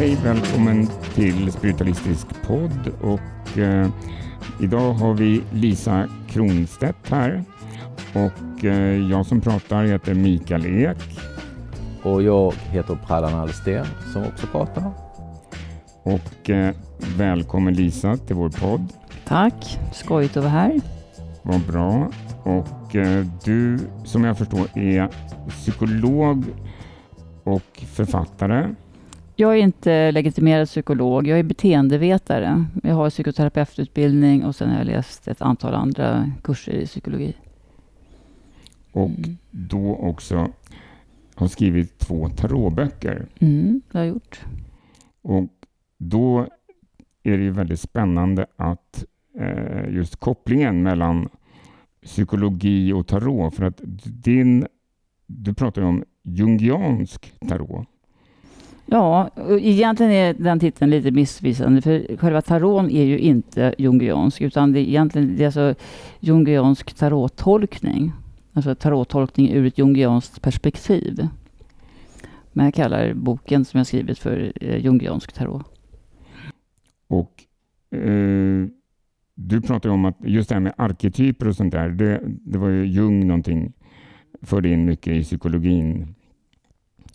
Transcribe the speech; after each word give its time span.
Hej, 0.00 0.18
välkommen 0.24 0.86
till 1.14 1.52
Spiritualistisk 1.52 2.26
podd 2.46 2.92
och 3.00 3.58
eh, 3.58 3.88
idag 4.60 4.92
har 4.92 5.14
vi 5.14 5.42
Lisa 5.52 6.08
Kronstedt 6.28 7.10
här 7.10 7.44
och 8.14 8.64
eh, 8.64 9.10
jag 9.10 9.26
som 9.26 9.40
pratar 9.40 9.84
heter 9.84 10.14
Mikael 10.14 10.66
Ek. 10.66 10.98
Och 12.02 12.22
jag 12.22 12.52
heter 12.52 12.98
Prallan 13.06 13.34
Alsten 13.34 13.86
som 14.12 14.24
också 14.24 14.46
pratar. 14.46 14.92
Och 16.02 16.50
eh, 16.50 16.74
välkommen 17.16 17.74
Lisa 17.74 18.16
till 18.16 18.36
vår 18.36 18.48
podd. 18.48 18.92
Tack, 19.26 19.78
skojigt 19.92 20.36
att 20.36 20.44
vara 20.44 20.52
här. 20.52 20.80
Vad 21.42 21.60
bra. 21.60 22.10
Och 22.42 22.96
eh, 22.96 23.26
du 23.44 23.78
som 24.04 24.24
jag 24.24 24.38
förstår 24.38 24.78
är 24.78 25.08
psykolog 25.48 26.44
och 27.44 27.82
författare. 27.94 28.74
Jag 29.40 29.52
är 29.52 29.62
inte 29.62 30.12
legitimerad 30.12 30.66
psykolog, 30.68 31.26
jag 31.26 31.38
är 31.38 31.42
beteendevetare. 31.42 32.64
Jag 32.82 32.94
har 32.94 33.10
psykoterapeututbildning 33.10 34.44
och 34.44 34.56
sen 34.56 34.70
har 34.70 34.78
jag 34.78 34.86
läst 34.86 35.28
ett 35.28 35.42
antal 35.42 35.74
andra 35.74 36.30
kurser 36.42 36.72
i 36.72 36.86
psykologi. 36.86 37.34
Och 38.92 39.08
Mm. 39.10 39.36
då 39.50 39.96
också 39.96 40.48
har 41.34 41.46
skrivit 41.48 41.98
två 41.98 42.28
tarotböcker. 42.28 43.26
Mm, 43.38 43.80
det 43.92 43.98
har 43.98 44.04
jag 44.04 44.14
gjort. 44.14 44.40
Och 45.22 45.44
då 45.98 46.46
är 47.22 47.38
det 47.38 47.44
ju 47.44 47.50
väldigt 47.50 47.80
spännande 47.80 48.46
att 48.56 49.04
eh, 49.38 49.94
just 49.94 50.16
kopplingen 50.16 50.82
mellan 50.82 51.28
psykologi 52.04 52.92
och 52.92 53.06
tarot. 53.06 53.54
För 53.54 53.64
att 53.64 53.80
din, 54.04 54.66
du 55.26 55.54
pratar 55.54 55.82
ju 55.82 55.88
om 55.88 56.04
jungiansk 56.22 57.32
tarot. 57.48 57.86
Ja, 58.92 59.30
egentligen 59.60 60.12
är 60.12 60.34
den 60.34 60.60
titeln 60.60 60.90
lite 60.90 61.10
missvisande 61.10 61.82
för 61.82 62.16
själva 62.16 62.42
taron 62.42 62.90
är 62.90 63.04
ju 63.04 63.18
inte 63.18 63.74
jungiansk 63.78 64.40
utan 64.40 64.72
det 64.72 64.80
är 64.80 64.82
egentligen 64.82 65.36
det 65.36 65.42
är 65.42 65.46
alltså 65.46 65.74
jungiansk 66.20 66.94
tarottolkning. 66.94 68.12
Alltså 68.52 68.74
tarottolkning 68.74 69.50
ur 69.50 69.66
ett 69.66 69.78
jungianskt 69.78 70.42
perspektiv. 70.42 71.28
Men 72.52 72.64
jag 72.64 72.74
kallar 72.74 73.14
boken 73.14 73.64
som 73.64 73.78
jag 73.78 73.86
skrivit 73.86 74.18
för 74.18 74.52
eh, 74.60 74.84
jungiansk 74.84 75.32
tarot. 75.32 75.66
Och 77.08 77.44
eh, 77.98 78.66
du 79.34 79.60
pratade 79.60 79.94
om 79.94 80.04
att 80.04 80.16
just 80.20 80.48
det 80.48 80.54
här 80.54 80.60
med 80.60 80.74
arketyper 80.76 81.48
och 81.48 81.56
sånt 81.56 81.72
där, 81.72 81.88
det, 81.88 82.20
det 82.24 82.58
var 82.58 82.68
ju 82.68 82.86
Jung 82.86 83.26
någonting, 83.26 83.72
förde 84.42 84.68
in 84.68 84.84
mycket 84.84 85.12
i 85.12 85.22
psykologin. 85.22 86.14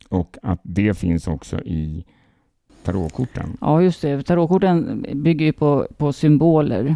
Och 0.10 0.38
att 0.42 0.60
det 0.64 0.98
finns 0.98 1.28
också 1.28 1.60
i 1.60 2.06
tarotkorten. 2.84 3.58
Ja, 3.62 3.82
just 3.82 4.02
det. 4.02 4.24
Tarotkorten 4.24 5.06
bygger 5.14 5.46
ju 5.46 5.54
på, 5.54 5.88
på 5.98 6.14
symboler. 6.14 6.96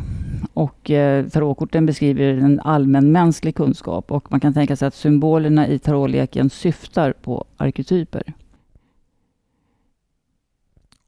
Och 0.53 0.91
eh, 0.91 1.25
tarotkorten 1.25 1.85
beskriver 1.85 2.33
en 2.33 2.59
allmänmänsklig 2.59 3.55
kunskap. 3.55 4.11
Och 4.11 4.31
man 4.31 4.39
kan 4.39 4.53
tänka 4.53 4.75
sig 4.75 4.87
att 4.87 4.95
symbolerna 4.95 5.67
i 5.67 5.80
tarotleken 5.80 6.49
syftar 6.49 7.13
på 7.13 7.45
arketyper. 7.57 8.33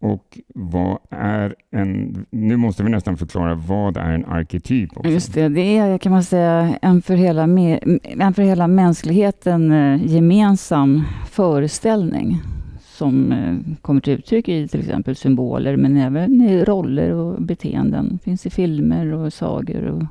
Och 0.02 0.40
vad 0.56 0.98
är 1.10 1.56
en... 1.72 2.26
Nu 2.30 2.58
måste 2.58 2.84
vi 2.84 2.90
nästan 2.90 3.18
förklara 3.18 3.56
vad 3.56 3.98
är 3.98 4.12
en 4.12 4.26
arketyp 4.26 4.98
också. 4.98 5.12
Just 5.12 5.34
det, 5.34 5.50
det 5.50 5.78
är 5.78 5.98
kan 5.98 6.12
man 6.12 6.24
säga 6.24 6.78
en 6.82 7.02
för 7.02 7.16
hela, 7.16 7.44
en 7.44 8.34
för 8.34 8.42
hela 8.42 8.68
mänskligheten 8.68 9.72
eh, 9.72 10.06
gemensam 10.06 11.04
föreställning. 11.30 12.42
Som 12.82 13.32
eh, 13.32 13.76
kommer 13.82 14.02
till 14.02 14.14
uttryck 14.14 14.50
i 14.50 14.68
till 14.68 14.80
exempel 14.80 15.16
symboler 15.16 15.76
men 15.78 15.98
även 15.98 16.42
i 16.42 16.64
roller 16.66 17.12
och 17.12 17.42
beteenden. 17.42 18.10
Det 18.12 18.24
Finns 18.24 18.46
i 18.46 18.50
filmer 18.50 19.14
och 19.14 19.34
sagor 19.34 19.84
och 19.86 20.04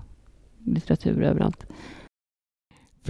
litteratur 0.65 1.23
överallt. 1.23 1.67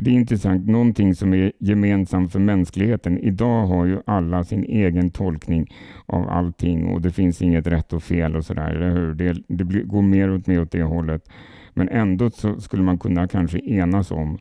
För 0.01 0.05
det 0.05 0.11
är 0.11 0.15
intressant, 0.15 0.69
någonting 0.69 1.15
som 1.15 1.35
är 1.35 1.53
gemensamt 1.59 2.33
för 2.33 2.39
mänskligheten. 2.39 3.19
Idag 3.19 3.67
har 3.67 3.85
ju 3.85 4.01
alla 4.07 4.45
sin 4.45 4.65
egen 4.65 5.11
tolkning 5.11 5.75
av 6.07 6.29
allting 6.29 6.87
och 6.87 7.01
det 7.01 7.11
finns 7.11 7.43
inget 7.43 7.67
rätt 7.67 7.93
och 7.93 8.03
fel 8.03 8.37
och 8.37 8.45
sådär, 8.45 8.71
eller 8.71 8.91
hur? 8.91 9.15
Det, 9.15 9.37
det 9.49 9.65
blir, 9.65 9.83
går 9.83 10.03
mer 10.03 10.29
och 10.29 10.49
mer 10.49 10.63
åt 10.63 10.71
det 10.71 10.83
hållet. 10.83 11.31
Men 11.75 11.89
ändå 11.89 12.31
så 12.31 12.61
skulle 12.61 12.83
man 12.83 12.99
kunna 12.99 13.29
kanske 13.29 13.59
enas 13.59 14.11
om 14.11 14.39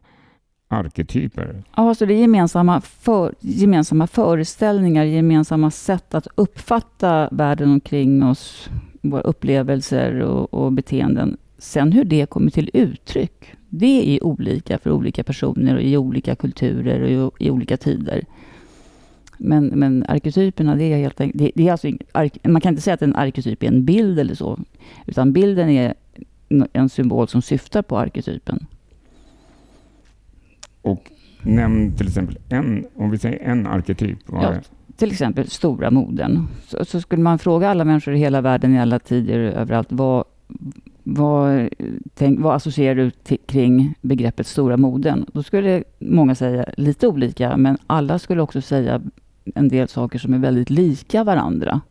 arketyper. 0.68 1.64
Ja, 1.76 1.96
så 1.96 2.06
det 2.06 2.14
är 2.14 2.22
gemensamma, 2.22 2.82
för, 2.82 3.34
gemensamma 3.40 4.08
föreställningar, 4.08 5.04
gemensamma 5.04 5.72
sätt 5.72 6.14
att 6.14 6.28
uppfatta 6.36 7.30
världen 7.32 7.72
omkring 7.72 8.24
oss, 8.24 8.70
våra 9.02 9.22
upplevelser 9.22 10.20
och, 10.20 10.54
och 10.54 10.72
beteenden. 10.72 11.38
Sen 11.58 11.92
hur 11.92 12.04
det 12.04 12.30
kommer 12.30 12.52
till 12.52 12.70
uttryck, 12.74 13.56
det 13.70 14.16
är 14.16 14.24
olika 14.24 14.78
för 14.78 14.92
olika 14.92 15.24
personer 15.24 15.76
och 15.76 15.82
i 15.82 15.98
olika 15.98 16.36
kulturer 16.36 17.26
och 17.26 17.42
i, 17.42 17.50
olika 17.50 17.78
tider. 17.78 18.26
Men, 19.38 19.66
men 19.66 20.06
arketyperna, 20.08 20.76
det 20.76 20.84
är 20.84 20.98
helt 20.98 21.22
enkelt, 21.22 21.40
det, 21.40 21.52
det 21.56 21.68
är 21.68 21.72
alltså, 21.72 21.88
man 22.44 22.62
kan 22.62 22.70
inte 22.70 22.82
säga 22.82 22.94
att 22.94 23.02
en 23.02 23.16
arketyp 23.16 23.64
är 23.64 23.68
en 23.68 23.86
bild 23.86 24.20
eller 24.20 24.36
så, 24.36 24.60
utan 25.06 25.34
bilden 25.34 25.70
är 25.70 25.94
en 26.74 26.90
symbol 26.90 27.28
som 27.28 27.42
syftar 27.42 27.82
på 27.82 27.98
arketypen. 27.98 28.66
Och 30.82 31.12
nämn 31.42 31.92
till 31.92 32.08
exempel 32.08 32.38
en, 32.50 32.86
om 32.96 33.12
vi 33.12 33.18
säger 33.18 33.40
en 33.40 33.68
arketyp. 33.68 34.20
Ja. 34.32 34.56
till 34.96 35.12
exempel 35.12 35.50
stora 35.50 35.92
moden, 35.92 36.48
så, 36.68 36.86
så 36.86 37.02
skulle 37.02 37.24
man 37.24 37.40
fråga 37.40 37.70
alla 37.70 37.86
människor 37.86 38.14
i 38.14 38.18
hela 38.18 38.42
världen, 38.42 38.76
i 38.76 38.80
alla 38.80 39.00
tider, 39.00 39.40
överallt, 39.40 39.88
vad, 39.92 40.24
vad, 41.04 41.70
tänk, 42.14 42.40
vad 42.40 42.56
associerar 42.56 42.96
du 42.96 43.12
till, 43.12 43.38
kring 43.46 43.94
begreppet 44.02 44.48
stora 44.48 44.78
moden? 44.78 45.26
Då 45.34 45.44
skulle 45.44 45.84
många 46.00 46.36
säga 46.36 46.66
lite 46.78 47.08
olika, 47.08 47.58
men 47.58 47.78
alla 47.88 48.20
skulle 48.20 48.42
också 48.42 48.62
säga 48.62 49.02
en 49.56 49.70
del 49.70 49.88
saker 49.88 50.20
som 50.20 50.34
är 50.34 50.38
väldigt 50.38 50.70
lika 50.70 51.24
varandra. 51.24 51.82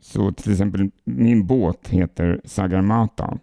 så 0.00 0.32
till 0.32 0.52
exempel, 0.52 0.90
min 1.04 1.46
båt 1.46 1.88
heter 1.88 2.40
Sagarmata 2.44 3.38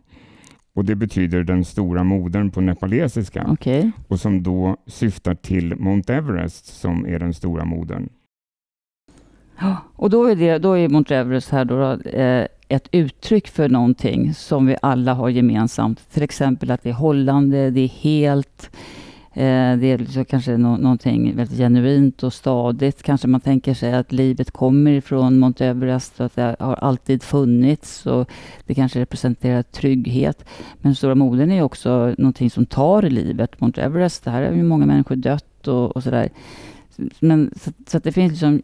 och 0.73 0.85
det 0.85 0.95
betyder 0.95 1.43
den 1.43 1.65
stora 1.65 2.03
modern 2.03 2.51
på 2.51 2.61
nepalesiska. 2.61 3.47
Okej? 3.49 3.91
och 4.07 4.19
som 4.19 4.43
då 4.43 4.77
syftar 4.85 5.35
till 5.35 5.75
Mount 5.75 6.13
Everest 6.13 6.79
som 6.79 7.05
är 7.05 7.19
den 7.19 7.33
stora 7.33 7.65
modern. 7.65 8.09
Och 9.93 10.09
då 10.09 10.25
är, 10.25 10.35
det, 10.35 10.57
då 10.57 10.77
är 10.77 10.89
Mount 10.89 11.15
Everest 11.15 11.49
här 11.49 11.65
då, 11.65 11.91
eh, 12.09 12.47
ett 12.71 12.87
uttryck 12.91 13.47
för 13.47 13.69
någonting 13.69 14.33
som 14.33 14.65
vi 14.65 14.75
alla 14.81 15.13
har 15.13 15.29
gemensamt. 15.29 16.09
Till 16.13 16.23
exempel 16.23 16.71
att 16.71 16.83
det 16.83 16.89
är 16.89 16.93
hållande, 16.93 17.69
det 17.69 17.81
är 17.81 17.87
helt, 17.87 18.69
eh, 19.33 19.77
det 19.77 19.87
är 19.87 19.97
liksom 19.97 20.25
kanske 20.25 20.57
någonting 20.57 21.35
väldigt 21.35 21.57
genuint 21.57 22.23
och 22.23 22.33
stadigt. 22.33 23.03
Kanske 23.03 23.27
man 23.27 23.41
tänker 23.41 23.73
sig 23.73 23.93
att 23.93 24.11
livet 24.11 24.51
kommer 24.51 24.91
ifrån 24.91 25.39
Mount 25.39 25.65
Everest 25.65 26.19
och 26.19 26.25
att 26.25 26.35
det 26.35 26.55
har 26.59 26.75
alltid 26.75 27.23
funnits 27.23 28.05
och 28.05 28.29
det 28.65 28.73
kanske 28.73 28.99
representerar 28.99 29.63
trygghet. 29.63 30.45
Men 30.81 30.95
stora 30.95 31.15
moden 31.15 31.51
är 31.51 31.61
också 31.61 32.15
någonting 32.17 32.49
som 32.49 32.65
tar 32.65 33.01
livet. 33.01 33.61
Mount 33.61 33.81
Everest, 33.81 34.23
där 34.23 34.31
har 34.31 34.55
ju 34.55 34.63
många 34.63 34.85
människor 34.85 35.15
dött 35.15 35.67
och, 35.67 35.95
och 35.95 36.03
sådär. 36.03 36.29
Men, 37.19 37.53
så, 37.55 37.71
så 37.87 37.97
att 37.97 38.03
det 38.03 38.11
finns 38.11 38.31
liksom 38.31 38.61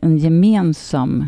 en 0.00 0.18
gemensam 0.18 1.24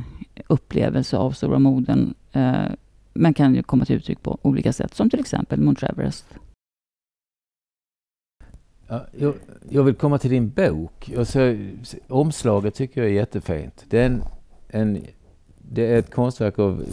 upplevelse 0.47 1.17
av 1.17 1.31
stora 1.31 1.59
moden. 1.59 2.15
Eh, 2.33 2.67
men 3.15 3.35
kan 3.35 3.55
ju 3.55 3.63
komma 3.63 3.85
till 3.85 3.97
uttryck 3.97 4.23
på 4.23 4.39
olika 4.43 4.73
sätt, 4.73 4.95
som 4.95 5.11
till 5.11 5.21
exempel 5.21 5.61
Mount 5.61 5.87
Everest. 5.87 6.27
Ja, 8.89 9.07
jag, 9.19 9.35
jag 9.69 9.83
vill 9.83 9.95
komma 9.95 10.19
till 10.19 10.31
din 10.31 10.51
bok. 10.51 11.13
Alltså, 11.19 11.41
Och 12.09 12.21
omslaget 12.21 12.75
tycker 12.75 13.01
jag 13.01 13.11
är 13.11 13.15
jättefint. 13.15 13.85
Det 13.89 13.99
är, 13.99 14.07
en, 14.07 14.23
en, 14.69 15.07
det 15.75 15.87
är 15.93 15.99
ett 15.99 16.15
konstverk 16.15 16.59
av 16.59 16.85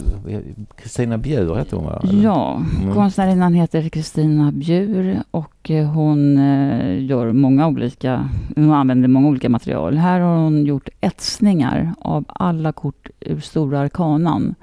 Kristina 0.76 1.18
Bjur, 1.18 1.54
heter 1.56 1.76
hon 1.76 1.86
va? 1.86 2.00
Eller? 2.02 2.22
Ja, 2.22 2.62
Mm. 2.82 2.94
konstnärinnan 2.94 3.54
heter 3.54 3.88
Kristina 3.88 4.52
Bjur 4.52 5.22
och 5.30 5.70
eh, 5.70 5.86
hon 5.86 6.38
eh, 6.38 7.04
gör 7.04 7.32
många 7.32 7.66
olika, 7.68 8.28
hon 8.56 8.72
använder 8.72 9.08
många 9.08 9.28
olika 9.28 9.48
material. 9.48 9.96
Här 9.96 10.20
har 10.20 10.36
hon 10.36 10.64
gjort 10.64 10.88
etsningar 11.00 11.94
av 11.98 12.24
alla 12.28 12.72
kort 12.72 13.10
ur 13.20 13.40
Stora 13.40 13.80
Arkanan. 13.80 14.54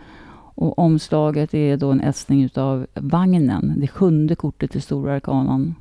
Och 0.55 0.79
omslaget 0.79 1.53
är 1.53 1.77
då 1.77 1.91
en 1.91 2.01
etsning 2.01 2.43
utav 2.43 2.85
vagnen, 2.93 3.73
det 3.77 3.87
sjunde 3.87 4.35
kortet 4.35 4.75
i 4.75 4.81
Stora 4.81 5.15
Arkanan. 5.15 5.75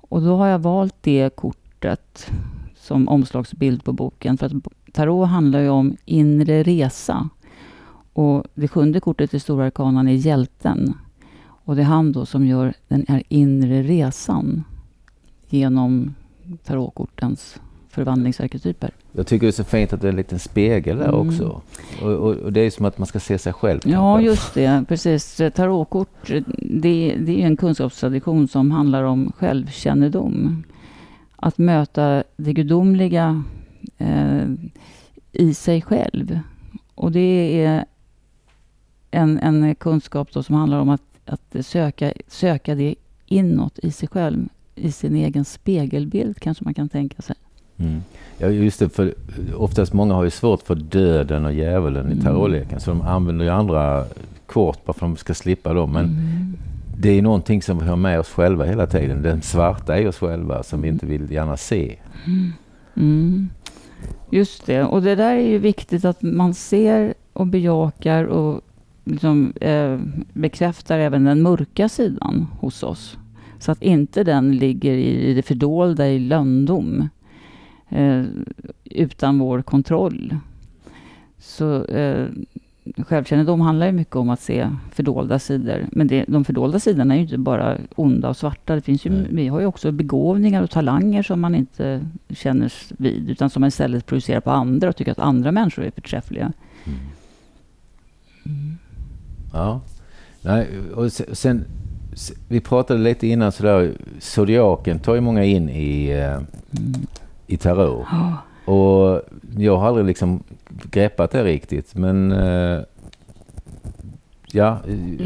Och 0.00 0.22
då 0.22 0.36
har 0.36 0.46
jag 0.46 0.58
valt 0.58 0.94
det 1.00 1.36
kortet 1.36 2.30
som 2.76 3.08
omslagsbild 3.08 3.84
på 3.84 3.92
boken. 3.92 4.38
För 4.38 4.46
att 4.46 4.52
tarot 4.94 5.28
handlar 5.28 5.60
ju 5.60 5.68
om 5.68 5.96
inre 6.04 6.62
resa. 6.62 7.28
Och 8.12 8.44
det 8.54 8.68
sjunde 8.68 9.00
kortet 9.00 9.34
i 9.34 9.40
Stora 9.40 9.64
Arkanan 9.66 10.08
är 10.08 10.12
hjälten. 10.12 10.94
Och 11.46 11.76
det 11.76 11.82
är 11.82 11.86
han 11.86 12.12
då 12.12 12.26
som 12.26 12.46
gör 12.46 12.74
den 12.88 13.04
här 13.08 13.22
inre 13.28 13.82
resan 13.82 14.64
genom 15.48 16.14
tarotkortens 16.64 17.60
förvandlingsarketyper. 17.90 18.90
Jag 19.12 19.26
tycker 19.26 19.46
det 19.46 19.50
är 19.50 19.52
så 19.52 19.64
fint 19.64 19.92
att 19.92 20.00
det 20.00 20.06
är 20.06 20.10
en 20.10 20.16
liten 20.16 20.38
spegel 20.38 20.96
där 20.98 21.08
Mm. 21.08 21.28
också. 21.28 21.62
Och, 22.02 22.10
och, 22.10 22.34
och 22.36 22.52
det 22.52 22.60
är 22.60 22.70
som 22.70 22.84
att 22.86 22.98
man 22.98 23.06
ska 23.06 23.20
se 23.20 23.38
sig 23.38 23.52
själv. 23.52 23.80
Ja, 23.84 24.14
kanske. 24.16 24.26
just 24.30 24.54
det. 24.54 24.84
Precis. 24.88 25.40
Tarotkort, 25.54 26.30
det, 26.58 27.16
det 27.20 27.42
är 27.42 27.46
en 27.46 27.56
kunskapstradition 27.56 28.48
som 28.48 28.70
handlar 28.70 29.02
om 29.02 29.32
självkännedom. 29.38 30.62
Att 31.36 31.58
möta 31.58 32.22
det 32.36 32.52
gudomliga 32.52 33.42
eh, 33.98 34.44
i 35.32 35.54
sig 35.54 35.82
själv. 35.82 36.38
Och 36.94 37.12
det 37.12 37.64
är 37.64 37.84
en, 39.10 39.38
en 39.38 39.74
kunskap 39.74 40.32
som 40.32 40.54
handlar 40.54 40.78
om 40.78 40.88
att, 40.88 41.02
att 41.24 41.56
söka, 41.66 42.12
söka 42.28 42.74
det 42.74 42.94
inåt 43.26 43.78
i 43.78 43.90
sig 43.90 44.08
själv. 44.08 44.48
I 44.74 44.92
sin 44.92 45.16
egen 45.16 45.44
spegelbild 45.44 46.40
kanske 46.40 46.64
man 46.64 46.74
kan 46.74 46.88
tänka 46.88 47.22
sig. 47.22 47.36
Mm. 47.76 48.02
Ja, 48.38 48.48
just 48.48 48.78
det. 48.78 48.88
För 48.88 49.14
oftast 49.56 49.92
många 49.92 50.14
har 50.14 50.24
ju 50.24 50.30
svårt 50.30 50.62
för 50.62 50.74
döden 50.74 51.44
och 51.44 51.52
djävulen 51.52 52.08
i 52.08 52.12
Mm. 52.12 52.24
tarotleken. 52.24 52.80
Så 52.80 52.90
de 52.90 53.02
använder 53.02 53.44
ju 53.44 53.50
andra 53.50 54.04
kort 54.46 54.84
bara 54.84 54.92
för 54.92 55.06
att 55.06 55.12
de 55.12 55.16
ska 55.16 55.34
slippa 55.34 55.72
dem. 55.74 55.92
Men 55.92 56.04
Mm. 56.04 56.56
det 56.98 57.10
är 57.10 57.22
någonting 57.22 57.62
som 57.62 57.78
vi 57.78 57.84
har 57.86 57.96
med 57.96 58.20
oss 58.20 58.28
själva 58.28 58.64
hela 58.64 58.86
tiden. 58.86 59.22
Den 59.22 59.42
svarta 59.42 59.98
i 60.00 60.06
oss 60.06 60.18
själva 60.18 60.62
som 60.62 60.82
vi 60.82 60.88
inte 60.88 61.06
vill 61.06 61.30
gärna 61.30 61.56
se. 61.56 61.96
Mm. 62.96 63.48
Just 64.30 64.66
det. 64.66 64.84
Och 64.84 65.02
det 65.02 65.14
där 65.14 65.36
är 65.36 65.48
ju 65.48 65.58
viktigt 65.58 66.04
att 66.04 66.22
man 66.22 66.54
ser 66.54 67.14
och 67.32 67.46
bejakar 67.46 68.24
och 68.24 68.60
liksom, 69.04 69.52
eh, 69.60 69.98
bekräftar 70.32 70.98
även 70.98 71.24
den 71.24 71.42
mörka 71.42 71.88
sidan 71.88 72.46
hos 72.60 72.82
oss. 72.82 73.18
Så 73.58 73.72
att 73.72 73.82
inte 73.82 74.24
den 74.24 74.56
ligger 74.56 74.92
i 74.92 75.34
det 75.34 75.42
fördolda 75.42 76.08
i 76.08 76.18
lönndom. 76.18 77.08
Eh, 77.88 78.22
utan 78.84 79.38
vår 79.38 79.62
kontroll. 79.62 80.36
Så 81.38 81.84
eh, 81.84 82.26
självkännedom 83.06 83.60
handlar 83.60 83.86
ju 83.86 83.92
mycket 83.92 84.16
om 84.16 84.30
att 84.30 84.40
se 84.40 84.70
fördolda 84.92 85.38
sidor. 85.38 85.86
Men 85.92 86.06
det, 86.06 86.24
de 86.28 86.44
fördolda 86.44 86.80
sidorna 86.80 87.14
är 87.14 87.18
ju 87.18 87.22
inte 87.24 87.38
bara 87.38 87.78
onda 87.96 88.28
och 88.28 88.36
svarta. 88.36 88.74
Det 88.74 88.80
finns 88.80 89.06
ju, 89.06 89.10
Nej. 89.10 89.26
vi 89.30 89.48
har 89.48 89.60
ju 89.60 89.66
också 89.66 89.92
begåvningar 89.92 90.62
och 90.62 90.70
talanger 90.70 91.22
som 91.22 91.40
man 91.40 91.54
inte 91.54 92.06
känner 92.30 92.72
vid. 93.02 93.30
Utan 93.30 93.50
som 93.50 93.60
man 93.60 93.68
istället 93.68 94.06
projicerar 94.06 94.40
på 94.40 94.50
andra 94.50 94.88
och 94.88 94.96
tycker 94.96 95.12
att 95.12 95.18
andra 95.18 95.52
människor 95.52 95.84
är 95.84 95.90
förträffliga. 95.90 96.52
Ja. 99.52 99.80
Nej, 100.42 100.68
och 100.94 101.12
se- 101.12 101.34
sen, 101.36 101.64
se- 102.14 102.34
vi 102.48 102.60
pratade 102.60 103.00
lite 103.00 103.26
innan 103.26 103.52
sådär, 103.52 103.92
zodiaken 104.18 104.98
tar 104.98 105.14
ju 105.14 105.20
många 105.20 105.44
in 105.44 105.68
i, 105.68 106.08
eh, 106.10 106.40
i 107.46 107.56
tarot. 107.56 108.06
Och 108.64 109.22
jag 109.56 109.76
har 109.76 109.88
aldrig 109.88 110.06
liksom 110.06 110.42
greppat 110.90 111.30
det 111.30 111.44
riktigt. 111.44 111.94
Men 111.94 112.32
eh, 112.32 112.80
ja. 114.52 114.80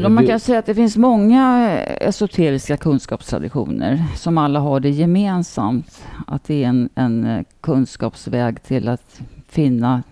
man 0.09 0.27
kan 0.27 0.39
säga 0.39 0.59
att 0.59 0.65
det 0.65 0.75
finns 0.75 0.97
många 0.97 1.77
esoteriska 1.81 2.77
kunskapstraditioner 2.77 4.05
som 4.15 4.37
alla 4.37 4.59
har 4.59 4.79
det 4.79 4.89
gemensamt. 4.89 6.03
Att 6.27 6.43
det 6.43 6.63
är 6.63 6.67
en, 6.67 6.89
en 6.95 7.25
eh, 7.25 7.43
kunskapsväg 7.61 8.63
till 8.63 8.87
att 8.87 9.21
finna, 9.47 10.03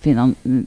finna 0.00 0.34
mm, 0.44 0.66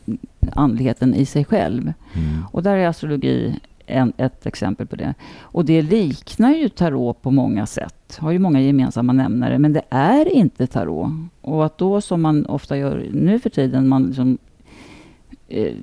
andligheten 0.51 1.15
i 1.15 1.25
sig 1.25 1.45
själv. 1.45 1.81
Mm. 1.81 2.45
Och 2.51 2.63
där 2.63 2.75
är 2.75 2.87
astrologi 2.87 3.59
en, 3.89 4.13
ett 4.17 4.45
exempel 4.45 4.87
på 4.87 4.95
det. 4.95 5.13
Och 5.41 5.65
det 5.65 5.81
liknar 5.81 6.53
ju 6.53 6.69
tarot 6.69 7.21
på 7.21 7.31
många 7.31 7.65
sätt. 7.65 8.17
Har 8.19 8.31
ju 8.31 8.39
många 8.39 8.61
gemensamma 8.61 9.13
nämnare. 9.13 9.59
Men 9.59 9.73
det 9.73 9.83
är 9.89 10.33
inte 10.33 10.67
tarot. 10.67 11.11
Och 11.41 11.65
att 11.65 11.77
då 11.77 12.01
som 12.01 12.21
man 12.21 12.45
ofta 12.45 12.77
gör 12.77 13.07
nu 13.11 13.39
för 13.39 13.49
tiden, 13.49 13.87
man 13.87 14.03
liksom 14.03 14.37
eh, 15.47 15.73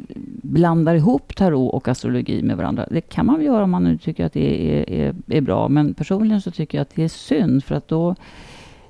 blandar 0.42 0.94
ihop 0.94 1.36
tarot 1.36 1.74
och 1.74 1.88
astrologi 1.88 2.42
med 2.42 2.56
varandra. 2.56 2.86
Det 2.90 3.00
kan 3.00 3.26
man 3.26 3.36
väl 3.36 3.46
göra 3.46 3.64
om 3.64 3.70
man 3.70 3.84
nu 3.84 3.98
tycker 3.98 4.26
att 4.26 4.32
det 4.32 4.70
är, 4.72 4.90
är, 4.90 5.14
är 5.26 5.40
bra. 5.40 5.68
Men 5.68 5.94
personligen 5.94 6.40
så 6.40 6.50
tycker 6.50 6.78
jag 6.78 6.82
att 6.82 6.94
det 6.94 7.04
är 7.04 7.08
synd. 7.08 7.64
För 7.64 7.74
att 7.74 7.88
då, 7.88 8.14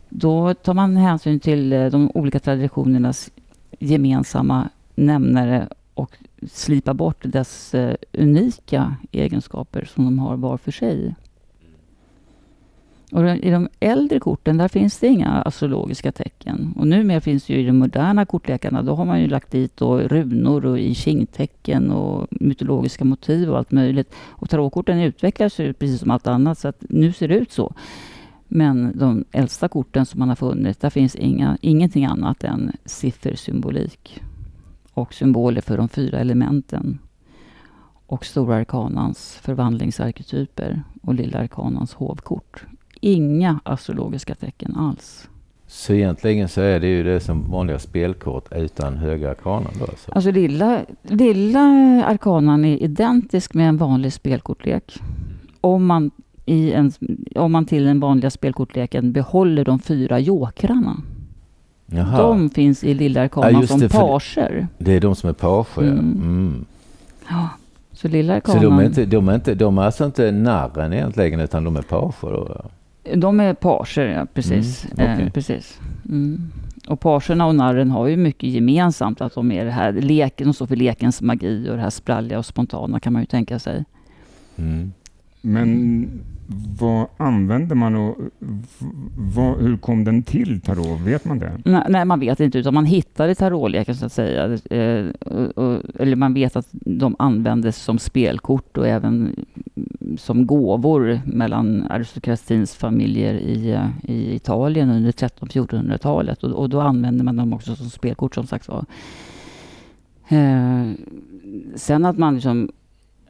då 0.08 0.54
tar 0.54 0.74
man 0.74 0.96
hänsyn 0.96 1.40
till 1.40 1.72
eh, 1.72 1.86
de 1.86 2.10
olika 2.14 2.38
traditionernas 2.38 3.30
gemensamma 3.78 4.68
nämnare 4.94 5.68
och 5.94 6.16
slipa 6.46 6.94
bort 6.94 7.22
dess 7.22 7.74
eh, 7.74 7.96
unika 8.12 8.96
egenskaper 9.12 9.84
som 9.84 10.04
de 10.04 10.18
har 10.18 10.36
var 10.36 10.56
för 10.56 10.72
sig. 10.72 11.14
Och 13.12 13.36
i 13.36 13.50
de 13.50 13.68
äldre 13.80 14.20
korten 14.20 14.56
där 14.56 14.68
finns 14.68 14.98
det 14.98 15.06
inga 15.06 15.42
astrologiska 15.42 16.12
tecken. 16.12 16.74
Och 16.76 16.86
numera 16.86 17.20
finns 17.20 17.46
det 17.46 17.52
ju 17.52 17.60
i 17.60 17.66
de 17.66 17.72
moderna 17.72 18.26
kortlekarna, 18.26 18.82
då 18.82 18.94
har 18.94 19.04
man 19.04 19.20
ju 19.20 19.26
lagt 19.26 19.50
dit 19.50 19.76
då 19.76 19.98
runor 19.98 20.66
och 20.66 20.78
i 20.78 20.94
kingtecken 20.94 21.90
och 21.90 22.26
mytologiska 22.30 23.04
motiv 23.04 23.50
och 23.50 23.58
allt 23.58 23.72
möjligt. 23.72 24.14
Och 24.28 24.50
tarotkorten 24.50 25.00
utvecklas 25.00 25.60
ju 25.60 25.72
precis 25.72 26.00
som 26.00 26.10
allt 26.10 26.26
annat 26.26 26.58
så 26.58 26.68
att 26.68 26.84
nu 26.88 27.12
ser 27.12 27.28
det 27.28 27.34
ut 27.34 27.52
så. 27.52 27.74
Men 28.48 28.98
de 28.98 29.24
äldsta 29.32 29.68
korten 29.68 30.06
som 30.06 30.18
man 30.18 30.28
har 30.28 30.36
funnit, 30.36 30.80
där 30.80 30.90
finns 30.90 31.14
inga, 31.16 31.58
ingenting 31.60 32.04
annat 32.04 32.44
än 32.44 32.72
siffersymbolik 32.84 34.22
och 34.96 35.14
symboler 35.14 35.60
för 35.60 35.76
de 35.76 35.88
fyra 35.88 36.18
elementen 36.18 36.98
och 38.06 38.24
stora 38.24 38.56
arkanans 38.56 39.38
förvandlingsarketyper 39.42 40.82
och 41.02 41.14
lilla 41.14 41.38
arkanans 41.38 41.94
hovkort. 41.94 42.64
Inga 43.00 43.60
astrologiska 43.64 44.34
tecken 44.34 44.76
alls. 44.76 45.28
Så 45.66 45.92
egentligen 45.92 46.48
så 46.48 46.60
är 46.60 46.80
det 46.80 46.86
ju 46.86 47.02
det 47.02 47.20
som 47.20 47.50
vanliga 47.50 47.78
spelkort 47.78 48.52
utan 48.52 48.96
höga 48.96 49.30
arkanan 49.30 49.72
då 49.78 49.84
alltså. 49.84 50.12
Alltså 50.12 50.30
lilla, 50.30 50.80
lilla 51.02 51.60
arkanan 52.04 52.64
är 52.64 52.82
identisk 52.82 53.54
med 53.54 53.68
en 53.68 53.76
vanlig 53.76 54.12
spelkortlek. 54.12 54.98
Om 55.60 55.86
man, 55.86 56.10
i 56.44 56.72
en, 56.72 56.92
om 57.34 57.52
man 57.52 57.66
till 57.66 57.84
den 57.84 58.00
vanliga 58.00 58.30
spelkortleken 58.30 59.12
behåller 59.12 59.64
de 59.64 59.78
fyra 59.78 60.18
jokrarna. 60.18 60.96
Jaha. 61.86 62.18
De 62.18 62.50
finns 62.50 62.84
i 62.84 62.94
lilla 62.94 63.22
arkanan 63.22 63.52
Ja, 63.60 63.66
som 63.66 63.80
det, 63.80 63.88
pager. 63.88 64.68
Det 64.78 64.92
är 64.92 65.00
de 65.00 65.16
som 65.16 65.28
är 65.30 65.34
pager. 65.34 65.82
Mm. 65.82 65.98
Mm. 65.98 66.64
Ja, 67.28 67.48
så 67.92 68.08
lilla 68.08 68.32
Så 68.32 68.36
arkanan... 68.36 68.62
de 68.62 68.78
är, 68.78 68.84
inte, 68.84 69.04
de, 69.04 69.28
är 69.28 69.34
inte, 69.34 69.54
de 69.54 69.78
är 69.78 69.82
alltså 69.82 70.04
inte 70.04 70.32
narren 70.32 70.92
egentligen 70.92 71.40
utan 71.40 71.64
de 71.64 71.76
är 71.76 71.82
pager 71.82 72.12
då? 72.32 72.64
De 73.14 73.40
är 73.40 73.54
parser, 73.54 74.06
ja 74.06 74.26
precis. 74.34 74.84
Mm, 74.84 75.12
okej. 75.14 75.26
eh, 75.26 75.32
precis. 75.32 75.80
Mm. 76.08 76.50
Och 76.88 77.00
parserna 77.00 77.46
och 77.46 77.54
narren 77.54 77.90
har 77.90 78.06
ju 78.06 78.16
mycket 78.16 78.48
gemensamt. 78.50 79.20
Att 79.20 79.34
de 79.34 79.52
är 79.52 79.64
det 79.64 79.70
här 79.70 79.92
leken, 79.92 80.46
de 80.46 80.54
står 80.54 80.66
för 80.66 80.76
lekens 80.76 81.22
magi 81.22 81.68
och 81.70 81.76
det 81.76 81.82
här 81.82 81.90
spralliga 81.90 82.38
och 82.38 82.46
spontana 82.46 83.00
kan 83.00 83.12
man 83.12 83.22
ju 83.22 83.26
tänka 83.26 83.58
sig. 83.58 83.84
Mm. 84.56 84.92
Men 85.46 86.08
vad 86.80 87.06
använder 87.16 87.74
man 87.74 87.96
och 87.96 88.16
vad, 89.16 89.58
hur 89.58 89.76
kom 89.76 90.04
den 90.04 90.22
till 90.22 90.60
tarot? 90.60 91.00
Vet 91.00 91.24
man 91.24 91.38
det? 91.38 91.52
Nej, 91.64 91.82
nej, 91.88 92.04
man 92.04 92.20
vet 92.20 92.40
inte, 92.40 92.58
utan 92.58 92.74
man 92.74 92.84
hittade 92.84 93.34
tarotleken 93.34 93.94
så 93.94 94.06
att 94.06 94.12
säga. 94.12 94.58
Eh, 94.70 95.06
och, 95.20 95.58
och, 95.58 95.82
eller 95.98 96.16
man 96.16 96.34
vet 96.34 96.56
att 96.56 96.68
de 96.70 97.16
användes 97.18 97.76
som 97.76 97.98
spelkort 97.98 98.78
och 98.78 98.88
även 98.88 99.44
som 100.18 100.46
gåvor 100.46 101.20
mellan 101.24 101.86
aristokratins 101.90 102.74
familjer 102.74 103.34
i, 103.34 103.72
eh, 103.72 104.10
i 104.10 104.34
Italien 104.34 104.90
under 104.90 105.12
1300-1400-talet. 105.12 106.44
Och, 106.44 106.50
och 106.50 106.68
då 106.68 106.80
använde 106.80 107.24
man 107.24 107.36
dem 107.36 107.52
också 107.52 107.76
som 107.76 107.90
spelkort 107.90 108.34
som 108.34 108.46
sagt 108.46 108.68
var. 108.68 108.84
Eh, 110.28 110.92
sen 111.74 112.04
att 112.04 112.18
man 112.18 112.34
liksom 112.34 112.70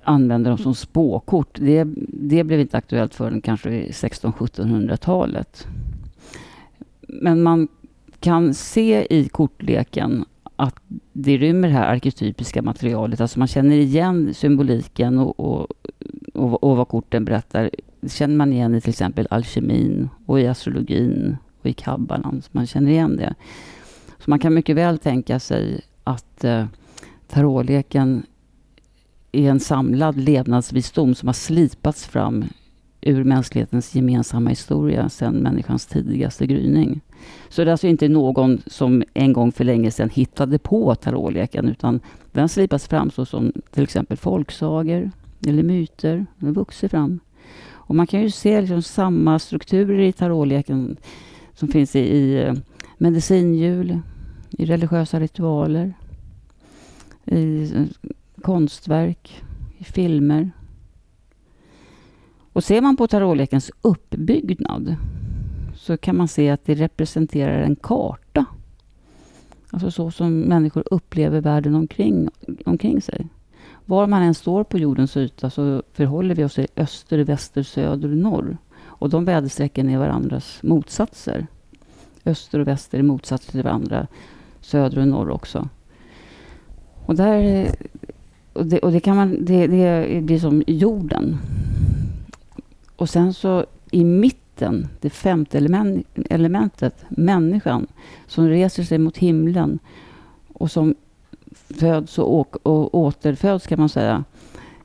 använder 0.07 0.51
dem 0.51 0.59
som 0.59 0.75
spåkort, 0.75 1.59
det, 1.61 1.87
det 2.09 2.45
blev 2.45 2.61
inte 2.61 2.77
aktuellt 2.77 3.15
förrän 3.15 3.41
kanske 3.41 3.71
1600-1700-talet. 3.71 5.67
Men 7.01 7.43
man 7.43 7.69
kan 8.21 8.55
se 8.55 9.07
i 9.11 9.29
kortleken 9.29 10.25
att 10.57 10.75
det 11.13 11.37
rymmer 11.37 11.69
det 11.69 11.75
här 11.75 11.95
arketypiska 11.95 12.63
materialet. 12.63 13.21
Alltså 13.21 13.39
man 13.39 13.49
känner 13.49 13.77
igen 13.77 14.35
symboliken 14.35 15.19
och, 15.19 15.41
och, 15.41 15.67
och, 16.35 16.65
och 16.65 16.77
vad 16.77 16.89
korten 16.89 17.25
berättar. 17.25 17.71
Det 18.01 18.09
känner 18.09 18.37
man 18.37 18.53
igen 18.53 18.75
i 18.75 18.81
till 18.81 18.91
exempel 18.91 19.27
alkemin 19.31 20.09
och 20.27 20.41
i 20.41 20.47
astrologin 20.47 21.37
och 21.61 21.67
i 21.67 21.73
kabbalan. 21.73 22.43
Så 22.43 22.49
man 22.53 22.67
känner 22.67 22.91
igen 22.91 23.17
det. 23.17 23.35
Så 24.19 24.31
man 24.31 24.39
kan 24.39 24.55
mycket 24.55 24.77
väl 24.77 24.99
tänka 24.99 25.41
sig 25.41 25.81
att 26.05 26.45
eh, 26.45 26.67
tarotleken 27.29 28.23
är 29.37 29.50
en 29.50 29.61
samlad 29.61 30.16
levnadsvisdom 30.16 31.14
som 31.14 31.28
har 31.28 31.33
slipats 31.35 32.07
fram 32.07 32.45
ur 33.00 33.25
mänsklighetens 33.25 33.95
gemensamma 33.95 34.50
historia 34.50 35.09
sedan 35.09 35.35
människans 35.35 35.87
tidigaste 35.87 36.47
gryning. 36.47 37.00
Så 37.49 37.64
det 37.64 37.71
är 37.71 37.73
alltså 37.73 37.87
inte 37.87 38.09
någon 38.09 38.62
som 38.66 39.05
en 39.14 39.33
gång 39.33 39.52
för 39.52 39.64
länge 39.64 39.90
sedan 39.90 40.11
hittade 40.11 40.59
på 40.59 40.95
tarotleken 40.95 41.69
utan 41.69 42.00
den 42.33 42.49
slipas 42.49 42.87
fram 42.87 43.11
så 43.11 43.25
som 43.25 43.52
till 43.71 43.83
exempel 43.83 44.16
folksagor 44.16 45.11
eller 45.47 45.62
myter. 45.62 46.26
Den 46.38 46.52
vuxit 46.52 46.90
fram. 46.90 47.21
Och 47.69 47.95
man 47.95 48.07
kan 48.07 48.23
ju 48.23 48.31
se 48.31 48.61
liksom 48.61 48.83
samma 48.83 49.38
strukturer 49.38 49.99
i 49.99 50.12
tarotleken 50.12 50.97
som 51.55 51.69
finns 51.69 51.97
i, 51.97 52.00
i 52.00 52.43
eh, 52.43 52.55
medicinhjul, 52.99 54.00
i 54.50 54.64
religiösa 54.64 55.21
ritualer, 55.21 55.95
i 57.25 57.73
eh, 57.75 58.11
konstverk, 58.47 59.45
i 59.79 59.85
filmer. 59.85 60.50
Och 62.53 62.65
ser 62.65 62.81
man 62.81 62.97
på 62.97 63.07
tarotlekens 63.07 63.71
uppbyggnad 63.83 64.97
så 65.75 65.97
kan 65.97 66.17
man 66.17 66.29
se 66.29 66.50
att 66.50 66.65
det 66.65 66.75
representerar 66.75 67.62
en 67.62 67.76
karta. 67.76 68.45
Alltså 69.71 69.91
så 69.91 70.11
som 70.11 70.41
människor 70.41 70.85
upplever 70.91 71.41
världen 71.41 71.75
omkring, 71.75 72.29
omkring 72.65 73.03
sig. 73.03 73.26
Var 73.85 74.07
man 74.07 74.23
än 74.23 74.35
står 74.35 74.65
på 74.65 74.79
jordens 74.79 75.17
yta 75.17 75.50
så 75.50 75.83
förhåller 75.93 76.35
vi 76.35 76.45
oss 76.45 76.59
i 76.59 76.67
öster, 76.76 77.19
väster, 77.19 77.62
söder 77.62 78.11
och 78.11 78.17
norr. 78.17 78.59
Och 78.79 79.11
de 79.11 79.25
väderstrecken 79.25 79.91
är 79.91 79.99
varandras 79.99 80.62
motsatser. 80.62 81.47
Öster 82.25 82.59
och 82.59 82.69
väster 82.69 82.99
är 82.99 83.03
motsatser 83.03 83.53
till 83.53 83.62
varandra. 83.62 84.07
Söder 84.61 84.99
och 84.99 85.09
norr 85.09 85.31
också. 85.31 85.69
Och, 87.07 87.15
där, 87.15 87.71
och, 88.57 88.67
det, 88.67 88.79
och 88.79 88.93
det, 88.93 89.01
kan 89.01 89.17
man, 89.17 89.45
det, 89.45 89.67
det 89.67 90.21
blir 90.21 90.39
som 90.39 90.63
jorden. 90.67 91.37
Och 92.97 93.09
sen 93.09 93.35
så 93.35 93.67
i 93.91 94.05
mitten, 94.05 94.89
det 95.01 95.11
femte 95.11 95.59
element, 95.59 96.07
elementet, 96.31 97.05
människan, 97.09 97.87
som 98.27 98.49
reser 98.49 98.83
sig 98.83 98.99
mot 98.99 99.17
himlen 99.17 99.79
och 100.53 100.71
som 100.71 100.95
föds 101.69 102.19
och, 102.19 102.67
och 102.67 102.95
återföds 102.95 103.67
kan 103.67 103.79
man 103.79 103.89
säga. 103.89 104.25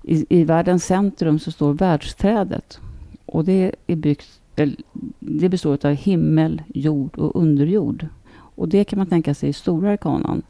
I, 0.04 0.25
I 0.30 0.44
världens 0.44 0.86
centrum 0.86 1.40
så 1.40 1.51
står 1.51 1.74
världsträdet. 1.74 2.80
Och 3.25 3.46
det, 3.46 3.75
är 3.88 3.96
byggt, 3.96 4.42
det 5.20 5.50
består 5.50 5.86
av 5.86 5.92
himmel, 5.92 6.62
jord 6.68 7.18
och 7.18 7.42
underjord. 7.42 8.08
Och 8.34 8.70
det 8.70 8.84
kan 8.84 9.00
man 9.00 9.08
tänka 9.08 9.34
sig 9.34 9.50
i 9.50 9.54
stora 9.54 9.92
arkanan. 9.92 10.42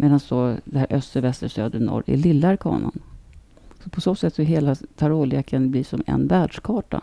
Medan 0.00 0.20
då 0.28 0.56
det 0.64 0.78
här 0.78 0.86
öster, 0.90 1.20
väster, 1.20 1.48
söder, 1.48 1.80
norr 1.80 2.02
är 2.06 2.16
lilla 2.16 2.48
arkanan. 2.48 2.98
Så 3.84 3.90
på 3.90 4.00
så 4.00 4.14
sätt 4.14 4.34
så 4.34 4.42
hela 4.42 4.74
tarotleken 4.74 5.70
blir 5.70 5.84
som 5.84 6.02
en 6.06 6.26
världskarta. 6.26 7.02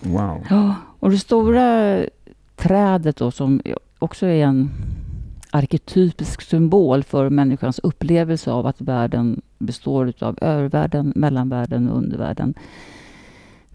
Wow. 0.00 0.46
Ja, 0.50 0.74
och 1.00 1.10
det 1.10 1.18
stora 1.18 2.00
trädet 2.56 3.16
då 3.16 3.30
som 3.30 3.60
också 3.98 4.26
är 4.26 4.44
en 4.44 4.70
arketypisk 5.50 6.42
symbol 6.42 7.02
för 7.02 7.30
människans 7.30 7.78
upplevelse 7.78 8.50
av 8.50 8.66
att 8.66 8.80
världen 8.80 9.42
består 9.58 10.12
av 10.18 10.38
övervärlden, 10.40 11.12
mellanvärlden 11.16 11.88
och 11.88 11.98
undervärlden. 11.98 12.54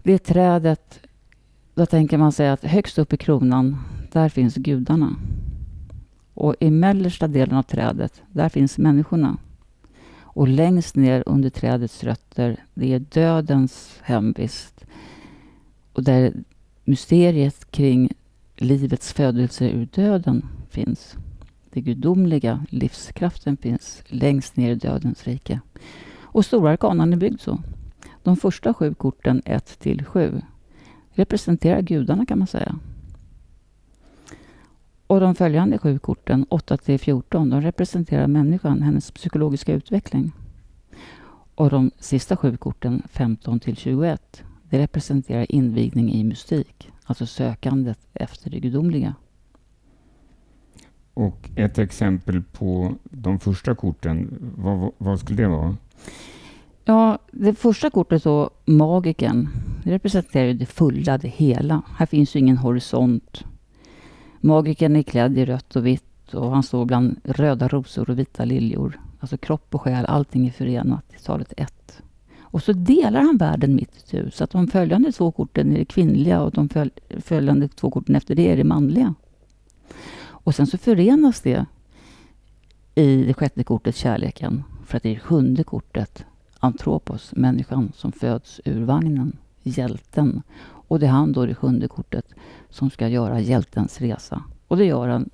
Det 0.02 0.18
trädet, 0.18 1.00
då 1.74 1.86
tänker 1.86 2.18
man 2.18 2.32
sig 2.32 2.48
att 2.48 2.64
högst 2.64 2.98
upp 2.98 3.12
i 3.12 3.16
kronan, 3.16 3.78
där 4.16 4.28
finns 4.28 4.54
gudarna. 4.54 5.16
Och 6.34 6.54
i 6.60 6.70
mellersta 6.70 7.28
delen 7.28 7.56
av 7.56 7.62
trädet, 7.62 8.22
där 8.32 8.48
finns 8.48 8.78
människorna. 8.78 9.36
Och 10.20 10.48
längst 10.48 10.96
ner 10.96 11.22
under 11.26 11.50
trädets 11.50 12.04
rötter, 12.04 12.64
det 12.74 12.92
är 12.92 12.98
dödens 12.98 14.00
hemvist. 14.02 14.84
Och 15.92 16.04
där 16.04 16.32
mysteriet 16.84 17.70
kring 17.70 18.10
livets 18.56 19.12
födelse 19.12 19.68
ur 19.70 19.88
döden 19.94 20.46
finns. 20.70 21.16
Den 21.70 21.84
gudomliga 21.84 22.64
livskraften 22.68 23.56
finns 23.56 24.02
längst 24.06 24.56
ner 24.56 24.70
i 24.70 24.74
dödens 24.74 25.24
rike. 25.24 25.60
Och 26.20 26.44
Stora 26.44 26.70
arkanan 26.70 27.12
är 27.12 27.16
byggd 27.16 27.40
så. 27.40 27.58
De 28.22 28.36
första 28.36 28.74
sju 28.74 28.94
korten, 28.94 29.42
1 29.44 29.78
till 29.78 30.04
7, 30.04 30.42
representerar 31.10 31.80
gudarna 31.80 32.26
kan 32.26 32.38
man 32.38 32.46
säga. 32.46 32.78
Och 35.06 35.20
de 35.20 35.34
följande 35.34 35.78
sju 35.78 35.98
korten, 35.98 36.46
8 36.48 36.76
till 36.76 36.98
14, 36.98 37.50
de 37.50 37.60
representerar 37.60 38.26
människan, 38.26 38.82
hennes 38.82 39.10
psykologiska 39.10 39.72
utveckling. 39.72 40.32
Och 41.54 41.70
de 41.70 41.90
sista 41.98 42.36
sju 42.36 42.56
korten, 42.56 43.02
15 43.10 43.60
till 43.60 43.76
21, 43.76 44.42
det 44.70 44.78
representerar 44.78 45.52
invigning 45.52 46.12
i 46.12 46.24
mystik, 46.24 46.90
alltså 47.04 47.26
sökandet 47.26 47.98
efter 48.12 48.50
det 48.50 48.60
gudomliga. 48.60 49.14
Och 51.14 51.50
ett 51.56 51.78
exempel 51.78 52.42
på 52.42 52.94
de 53.04 53.38
första 53.38 53.74
korten, 53.74 54.38
vad, 54.56 54.92
vad 54.98 55.20
skulle 55.20 55.42
det 55.42 55.48
vara? 55.48 55.76
Ja, 56.84 57.18
det 57.30 57.54
första 57.54 57.90
kortet 57.90 58.24
då, 58.24 58.50
magiken, 58.64 59.48
det 59.84 59.90
representerar 59.90 60.54
det 60.54 60.66
fulla, 60.66 61.18
det 61.18 61.28
hela. 61.28 61.82
Här 61.96 62.06
finns 62.06 62.36
ju 62.36 62.40
ingen 62.40 62.58
horisont. 62.58 63.44
Magiken 64.40 64.96
är 64.96 65.02
klädd 65.02 65.38
i 65.38 65.44
rött 65.44 65.76
och 65.76 65.86
vitt 65.86 66.34
och 66.34 66.50
han 66.50 66.62
står 66.62 66.84
bland 66.84 67.20
röda 67.24 67.68
rosor 67.68 68.10
och 68.10 68.18
vita 68.18 68.44
liljor. 68.44 69.00
Alltså 69.20 69.36
kropp 69.36 69.74
och 69.74 69.82
själ, 69.82 70.06
allting 70.06 70.46
är 70.46 70.50
förenat 70.50 71.04
i 71.14 71.22
talet 71.22 71.52
ett. 71.56 72.02
Och 72.40 72.62
så 72.62 72.72
delar 72.72 73.20
han 73.20 73.36
världen 73.36 73.74
mitt 73.74 73.96
itu. 73.96 74.30
Så 74.30 74.44
att 74.44 74.50
de 74.50 74.66
följande 74.68 75.12
två 75.12 75.30
korten 75.30 75.72
är 75.72 75.78
det 75.78 75.84
kvinnliga 75.84 76.40
och 76.40 76.50
de 76.52 76.68
följande 77.20 77.68
två 77.68 77.90
korten 77.90 78.16
efter 78.16 78.34
det 78.34 78.52
är 78.52 78.56
det 78.56 78.64
manliga. 78.64 79.14
Och 80.28 80.54
sen 80.54 80.66
så 80.66 80.78
förenas 80.78 81.40
det 81.40 81.66
i 82.94 83.24
det 83.24 83.34
sjätte 83.34 83.64
kortet, 83.64 83.96
kärleken. 83.96 84.62
För 84.84 84.96
att 84.96 85.02
det 85.02 85.08
är 85.08 85.14
det 85.14 85.20
sjunde 85.20 85.64
kortet, 85.64 86.24
antropos, 86.58 87.32
människan 87.36 87.92
som 87.96 88.12
föds 88.12 88.60
ur 88.64 88.84
vagnen, 88.84 89.36
hjälten. 89.62 90.42
Och 90.88 90.98
det 90.98 91.06
är 91.06 91.10
han 91.10 91.32
då, 91.32 91.46
det 91.46 91.54
sjunde 91.54 91.88
kortet, 91.88 92.26
som 92.70 92.90
ska 92.90 93.08
göra 93.08 93.40
hjältens 93.40 94.00
resa. 94.00 94.42
Och 94.68 94.76
det 94.76 94.84
gör 94.84 95.08
han 95.08 95.30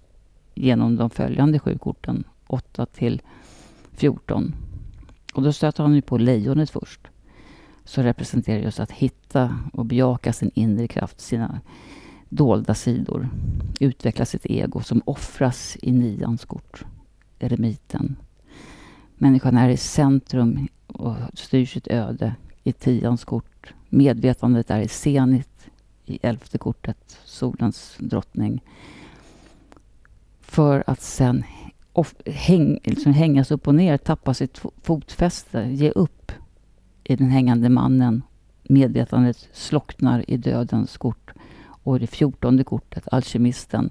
genom 0.54 0.96
de 0.96 1.10
följande 1.10 1.58
sju 1.58 1.78
korten, 1.78 2.24
8 2.46 2.86
till 2.86 3.22
14. 3.92 4.54
Och 5.34 5.42
då 5.42 5.52
stöter 5.52 5.82
han 5.82 5.94
ju 5.94 6.02
på 6.02 6.18
lejonet 6.18 6.70
först. 6.70 7.00
Som 7.84 8.04
representerar 8.04 8.58
just 8.58 8.80
att 8.80 8.90
hitta 8.90 9.58
och 9.72 9.86
bejaka 9.86 10.32
sin 10.32 10.50
inre 10.54 10.88
kraft, 10.88 11.20
sina 11.20 11.60
dolda 12.28 12.74
sidor. 12.74 13.28
Utveckla 13.80 14.24
sitt 14.24 14.46
ego 14.46 14.80
som 14.80 15.02
offras 15.04 15.76
i 15.82 15.92
nians 15.92 16.44
kort, 16.44 16.84
eremiten. 17.38 18.16
Människan 19.14 19.56
är 19.56 19.68
i 19.68 19.76
centrum 19.76 20.68
och 20.86 21.16
styr 21.34 21.66
sitt 21.66 21.88
öde 21.88 22.34
i 22.62 22.72
tians 22.72 23.24
kort. 23.24 23.74
Medvetandet 23.94 24.70
är 24.70 24.80
i 24.80 24.88
zenit 24.88 25.70
i 26.04 26.18
elfte 26.22 26.58
kortet, 26.58 27.18
solens 27.24 27.96
drottning. 27.98 28.64
För 30.40 30.84
att 30.86 31.00
sen 31.00 31.44
häng, 32.26 32.78
liksom 32.84 33.12
hängas 33.12 33.50
upp 33.50 33.68
och 33.68 33.74
ner, 33.74 33.98
tappa 33.98 34.34
sitt 34.34 34.62
fotfäste, 34.82 35.68
ge 35.70 35.90
upp 35.90 36.32
i 37.04 37.16
den 37.16 37.30
hängande 37.30 37.68
mannen. 37.68 38.22
Medvetandet 38.62 39.48
slocknar 39.52 40.30
i 40.30 40.36
dödens 40.36 40.96
kort. 40.96 41.30
Och 41.64 42.00
det 42.00 42.06
fjortonde 42.06 42.64
kortet, 42.64 43.08
alkemisten, 43.12 43.90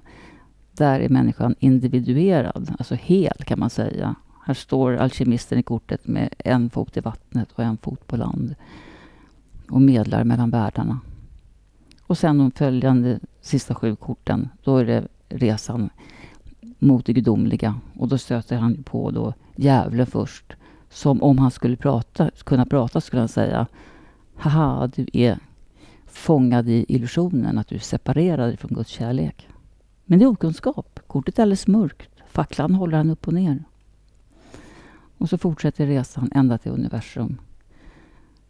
där 0.72 1.00
är 1.00 1.08
människan 1.08 1.54
individuerad, 1.58 2.74
alltså 2.78 2.94
hel 2.94 3.44
kan 3.46 3.58
man 3.58 3.70
säga. 3.70 4.14
Här 4.46 4.54
står 4.54 4.96
alkemisten 4.96 5.58
i 5.58 5.62
kortet 5.62 6.06
med 6.06 6.34
en 6.38 6.70
fot 6.70 6.96
i 6.96 7.00
vattnet 7.00 7.52
och 7.52 7.64
en 7.64 7.76
fot 7.76 8.06
på 8.06 8.16
land 8.16 8.54
och 9.72 9.82
medlar 9.82 10.24
mellan 10.24 10.50
världarna. 10.50 11.00
Och 12.02 12.18
sen 12.18 12.38
de 12.38 12.50
följande 12.50 13.20
sista 13.40 13.74
sju 13.74 13.96
korten, 13.96 14.48
då 14.64 14.76
är 14.76 14.84
det 14.84 15.08
resan 15.28 15.90
mot 16.78 17.06
det 17.06 17.12
gudomliga. 17.12 17.74
Och 17.98 18.08
då 18.08 18.18
stöter 18.18 18.56
han 18.56 18.82
på 18.82 19.10
då 19.10 19.34
djävulen 19.56 20.06
först. 20.06 20.52
Som 20.90 21.22
om 21.22 21.38
han 21.38 21.50
skulle 21.50 21.76
prata, 21.76 22.30
kunna 22.44 22.66
prata 22.66 23.00
skulle 23.00 23.20
han 23.20 23.28
säga 23.28 23.66
Haha, 24.36 24.86
du 24.86 25.06
är 25.12 25.38
fångad 26.06 26.68
i 26.68 26.84
illusionen 26.88 27.58
att 27.58 27.68
du 27.68 27.74
är 27.74 27.80
separerad 27.80 28.58
från 28.58 28.74
Guds 28.74 28.90
kärlek. 28.90 29.48
Men 30.04 30.18
det 30.18 30.24
är 30.24 30.30
okunskap. 30.30 31.00
Kortet 31.06 31.38
är 31.38 31.42
alldeles 31.42 31.66
mörkt. 31.66 32.10
Facklan 32.28 32.74
håller 32.74 32.96
han 32.96 33.10
upp 33.10 33.26
och 33.26 33.34
ner. 33.34 33.64
Och 35.18 35.28
så 35.28 35.38
fortsätter 35.38 35.86
resan 35.86 36.30
ända 36.34 36.58
till 36.58 36.72
universum. 36.72 37.38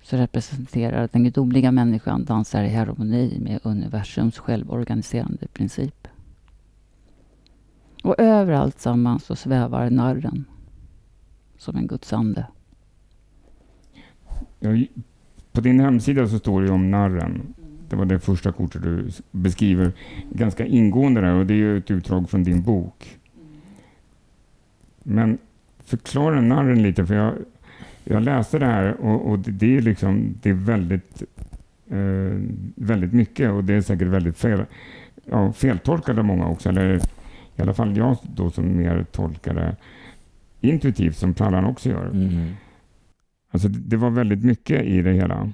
Så 0.03 0.17
representerar 0.17 1.09
den 1.13 1.25
gudomliga 1.25 1.73
människan 1.73 2.25
dansar 2.25 2.65
i 2.65 2.69
harmoni 2.69 3.39
med 3.41 3.61
universums 3.63 4.39
självorganiserande 4.39 5.47
princip. 5.53 6.09
Och 8.03 8.15
över 8.19 8.53
allt 8.53 8.81
samman 8.81 9.21
så 9.21 9.37
svävar 9.37 9.91
narren 9.91 10.45
som 11.59 11.77
en 11.77 11.87
gudsande. 11.87 12.47
Ja, 14.61 14.71
på 15.53 15.61
din 15.61 15.81
hemsida 15.81 16.29
så 16.29 16.39
står 16.39 16.63
det 16.63 16.71
om 16.71 16.91
narren. 16.91 17.55
Det 17.89 17.97
var 17.97 18.05
det 18.05 18.21
första 18.21 18.53
kortet 18.53 18.83
du 18.83 19.11
beskriver 19.31 19.93
ganska 20.31 20.67
ingående 20.67 21.21
där 21.21 21.35
och 21.35 21.47
det 21.47 21.55
är 21.55 21.77
ett 21.77 21.91
utdrag 21.91 22.31
från 22.31 22.45
din 22.45 22.63
bok. 22.63 23.19
Men 25.03 25.39
förklara 25.79 26.41
narren 26.41 26.83
lite 26.83 27.07
för 27.07 27.15
jag, 27.15 27.35
jag 28.05 28.23
läste 28.23 28.59
det 28.59 28.67
här 28.67 29.01
och, 29.01 29.31
och 29.31 29.39
det, 29.39 29.51
det, 29.51 29.77
är 29.77 29.81
liksom, 29.81 30.35
det 30.43 30.51
är 30.51 30.55
väldigt 30.55 31.23
eh, 31.91 32.39
väldigt 32.75 33.13
mycket 33.13 33.51
och 33.51 33.65
det 33.65 33.75
är 33.75 33.81
säkert 33.81 34.09
väldigt 34.09 34.39
fel, 34.39 34.65
ja, 35.25 35.53
feltolkat 35.53 36.19
av 36.19 36.25
många 36.25 36.47
också. 36.47 36.69
Eller 36.69 36.97
i 37.57 37.63
alla 37.63 37.75
fall 37.75 37.97
jag 37.97 38.17
då 38.23 38.51
som 38.51 38.77
mer 38.77 39.05
tolkar 39.13 39.55
det 39.55 39.77
intuitivt 40.61 41.17
som 41.17 41.35
Pallan 41.35 41.65
också 41.65 41.89
gör. 41.89 42.07
Mm. 42.07 42.53
Alltså 43.51 43.69
det 43.69 43.97
var 43.97 44.11
väldigt 44.11 44.45
mycket 44.45 44.85
i 44.85 45.03
det 45.03 45.13
hela. 45.13 45.53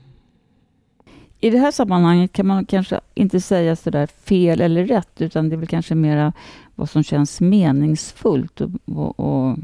I 1.40 1.50
det 1.50 1.58
här 1.58 1.70
sammanhanget 1.70 2.32
kan 2.32 2.46
man 2.46 2.66
kanske 2.66 3.00
inte 3.14 3.40
säga 3.40 3.76
sådär 3.76 4.06
fel 4.06 4.60
eller 4.60 4.84
rätt, 4.84 5.20
utan 5.20 5.48
det 5.48 5.54
är 5.54 5.56
väl 5.56 5.68
kanske 5.68 5.94
mera 5.94 6.32
vad 6.74 6.90
som 6.90 7.02
känns 7.02 7.40
meningsfullt 7.40 8.60
och, 8.60 8.70
och, 8.84 9.20
och 9.20 9.58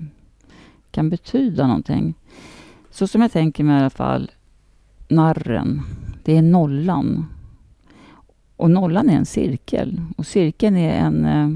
kan 0.91 1.11
betyda 1.11 1.67
någonting. 1.67 2.14
Så 2.95 3.07
som 3.07 3.23
jag 3.23 3.33
tänker 3.33 3.65
mig 3.65 3.77
i 3.77 3.81
alla 3.81 3.91
fall, 3.91 4.31
narren, 5.09 5.83
det 6.25 6.37
är 6.37 6.43
nollan. 6.43 7.27
Och 8.57 8.71
nollan 8.71 9.11
är 9.11 9.17
en 9.17 9.27
cirkel. 9.27 10.01
Och 10.17 10.27
cirkeln 10.27 10.77
är 10.77 10.93
en 10.93 11.25
eh, 11.25 11.49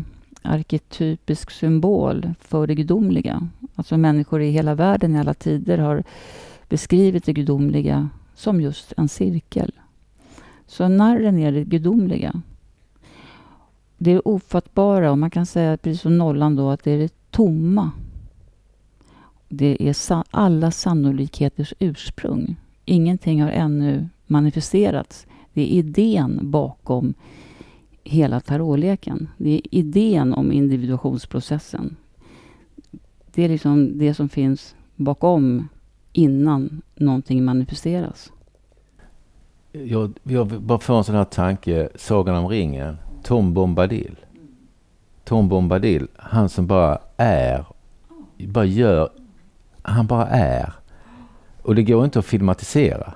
arketypisk 0.42 1.50
symbol 1.50 2.34
för 2.40 2.66
det 2.66 2.74
gudomliga. 2.74 3.48
Alltså 3.74 3.96
människor 3.96 4.42
i 4.42 4.50
hela 4.50 4.74
världen 4.74 5.16
i 5.16 5.18
alla 5.18 5.34
tider 5.34 5.78
har 5.78 6.04
beskrivit 6.68 7.24
det 7.24 7.32
gudomliga 7.32 8.08
som 8.34 8.60
just 8.60 8.92
en 8.96 9.08
cirkel. 9.08 9.72
Så 10.66 10.88
narren 10.88 11.38
är 11.38 11.52
det 11.52 11.64
gudomliga. 11.64 12.42
Det 13.98 14.10
är 14.10 14.28
ofattbara 14.28 15.10
och 15.10 15.18
man 15.18 15.30
kan 15.30 15.46
säga, 15.46 15.76
precis 15.76 16.00
som 16.02 16.18
nollan 16.18 16.56
då, 16.56 16.70
att 16.70 16.84
det 16.84 16.90
är 16.90 16.98
det 16.98 17.30
tomma. 17.30 17.90
Det 19.48 19.88
är 19.88 19.96
alla 20.30 20.70
sannolikheters 20.70 21.74
ursprung. 21.78 22.56
Ingenting 22.84 23.42
har 23.42 23.50
ännu 23.50 24.08
manifesterats. 24.26 25.26
Det 25.52 25.62
är 25.62 25.66
idén 25.66 26.40
bakom 26.42 27.14
hela 28.04 28.40
tarotleken. 28.40 29.28
Det 29.36 29.50
är 29.50 29.60
idén 29.70 30.34
om 30.34 30.52
individuationsprocessen. 30.52 31.96
Det 33.34 33.44
är 33.44 33.48
liksom 33.48 33.98
det 33.98 34.14
som 34.14 34.28
finns 34.28 34.74
bakom 34.96 35.68
innan 36.12 36.82
någonting 36.94 37.44
manifesteras. 37.44 38.32
Jag, 39.72 40.18
jag 40.22 40.46
bara 40.46 40.78
får 40.78 40.98
en 40.98 41.04
sån 41.04 41.14
här 41.14 41.24
tanke, 41.24 41.88
Sagan 41.94 42.36
om 42.36 42.48
ringen, 42.48 42.96
Tom 43.22 43.54
Bombadil. 43.54 44.16
Tom 45.24 45.48
Bombadil, 45.48 46.08
han 46.16 46.48
som 46.48 46.66
bara 46.66 46.98
är, 47.16 47.64
bara 48.38 48.64
gör, 48.64 49.10
han 49.88 50.06
bara 50.06 50.26
är. 50.26 50.72
Och 51.62 51.74
det 51.74 51.82
går 51.82 52.04
inte 52.04 52.18
att 52.18 52.26
filmatisera. 52.26 53.12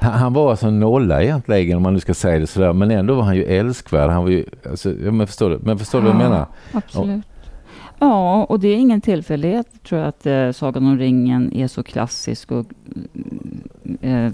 Han, 0.00 0.12
han 0.12 0.32
var 0.32 0.50
alltså 0.50 0.70
nolla 0.70 1.22
egentligen 1.22 1.76
om 1.76 1.82
man 1.82 1.94
nu 1.94 2.00
ska 2.00 2.14
säga 2.14 2.38
det 2.38 2.46
sådär. 2.46 2.72
Men 2.72 2.90
ändå 2.90 3.14
var 3.14 3.22
han 3.22 3.36
ju 3.36 3.44
älskvärd. 3.44 4.10
Han 4.10 4.22
var 4.22 4.30
ju, 4.30 4.44
alltså, 4.70 4.94
ja, 5.04 5.10
men 5.10 5.26
förstår 5.26 5.50
du, 5.50 5.58
men 5.62 5.78
förstår 5.78 6.00
du 6.00 6.06
vad 6.06 6.14
jag 6.14 6.22
menar? 6.22 6.46
Absolut. 6.72 7.24
Ja, 8.00 8.44
och 8.44 8.60
det 8.60 8.68
är 8.68 8.76
ingen 8.76 9.00
tillfällighet 9.00 9.82
tror 9.82 10.00
jag 10.00 10.08
att 10.08 10.26
eh, 10.26 10.50
Sagan 10.50 10.86
om 10.86 10.98
ringen 10.98 11.52
är 11.52 11.68
så 11.68 11.82
klassisk 11.82 12.52
och 12.52 12.66
eh, 14.00 14.32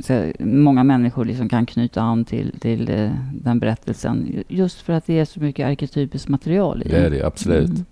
så, 0.00 0.32
många 0.38 0.84
människor 0.84 1.24
liksom 1.24 1.48
kan 1.48 1.66
knyta 1.66 2.02
an 2.02 2.24
till, 2.24 2.54
till 2.60 2.90
eh, 2.90 3.10
den 3.32 3.58
berättelsen. 3.58 4.44
Just 4.48 4.80
för 4.80 4.92
att 4.92 5.06
det 5.06 5.18
är 5.18 5.24
så 5.24 5.40
mycket 5.40 5.66
arketypiskt 5.66 6.28
material 6.28 6.82
i 6.82 6.88
Det 6.88 6.96
är 6.96 7.10
det 7.10 7.22
absolut. 7.22 7.70
Mm. 7.70 7.84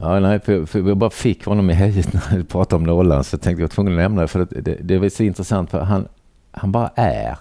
Ja, 0.00 0.20
nej, 0.20 0.40
för, 0.40 0.66
för 0.66 0.88
jag 0.88 0.96
bara 0.96 1.10
fick 1.10 1.44
honom 1.44 1.70
i 1.70 1.72
hejet 1.72 2.12
när 2.12 2.38
vi 2.38 2.44
pratade 2.44 2.76
om 2.76 2.84
nollan 2.84 3.24
så 3.24 3.34
jag 3.34 3.40
tänkte 3.40 3.62
jag 3.62 3.68
var 3.68 3.74
tvungen 3.74 3.92
att 3.92 3.98
nämna 3.98 4.20
det 4.20 4.28
för 4.28 4.38
det, 4.38 4.60
det, 4.60 4.74
det 4.82 4.94
är 4.94 5.08
så 5.08 5.22
intressant 5.22 5.70
för 5.70 5.80
han, 5.80 6.08
han 6.50 6.72
bara 6.72 6.90
är. 6.94 7.38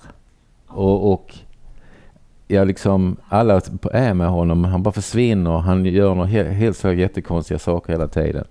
Och, 0.68 1.14
och 1.14 1.36
jag 2.48 2.68
liksom, 2.68 3.18
alla 3.30 3.62
är 3.92 4.14
med 4.14 4.30
honom, 4.30 4.64
han 4.64 4.84
bara 4.84 4.92
försvinner, 4.92 5.58
han 5.58 5.86
gör 5.86 6.16
några 6.16 6.28
helt, 6.28 6.50
helt 6.50 6.78
så 6.78 6.94
jättekonstiga 6.94 7.60
saker 7.60 7.94
hela 7.94 8.08
tiden. 8.08 8.46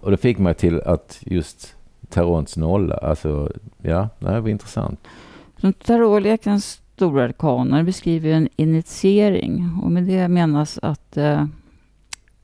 Och 0.00 0.10
det 0.10 0.16
fick 0.16 0.38
mig 0.38 0.54
till 0.54 0.80
att 0.80 1.18
just 1.20 1.74
Tarons 2.08 2.56
nolla, 2.56 2.96
alltså 2.96 3.52
ja, 3.82 4.08
det 4.18 4.40
var 4.40 4.48
intressant. 4.48 5.00
Tarotlekens 5.84 6.80
stora 6.94 7.24
arkaner 7.24 7.82
beskriver 7.82 8.30
en 8.30 8.48
initiering 8.56 9.80
och 9.82 9.92
med 9.92 10.02
det 10.02 10.28
menas 10.28 10.78
att 10.82 11.16
eh, 11.16 11.44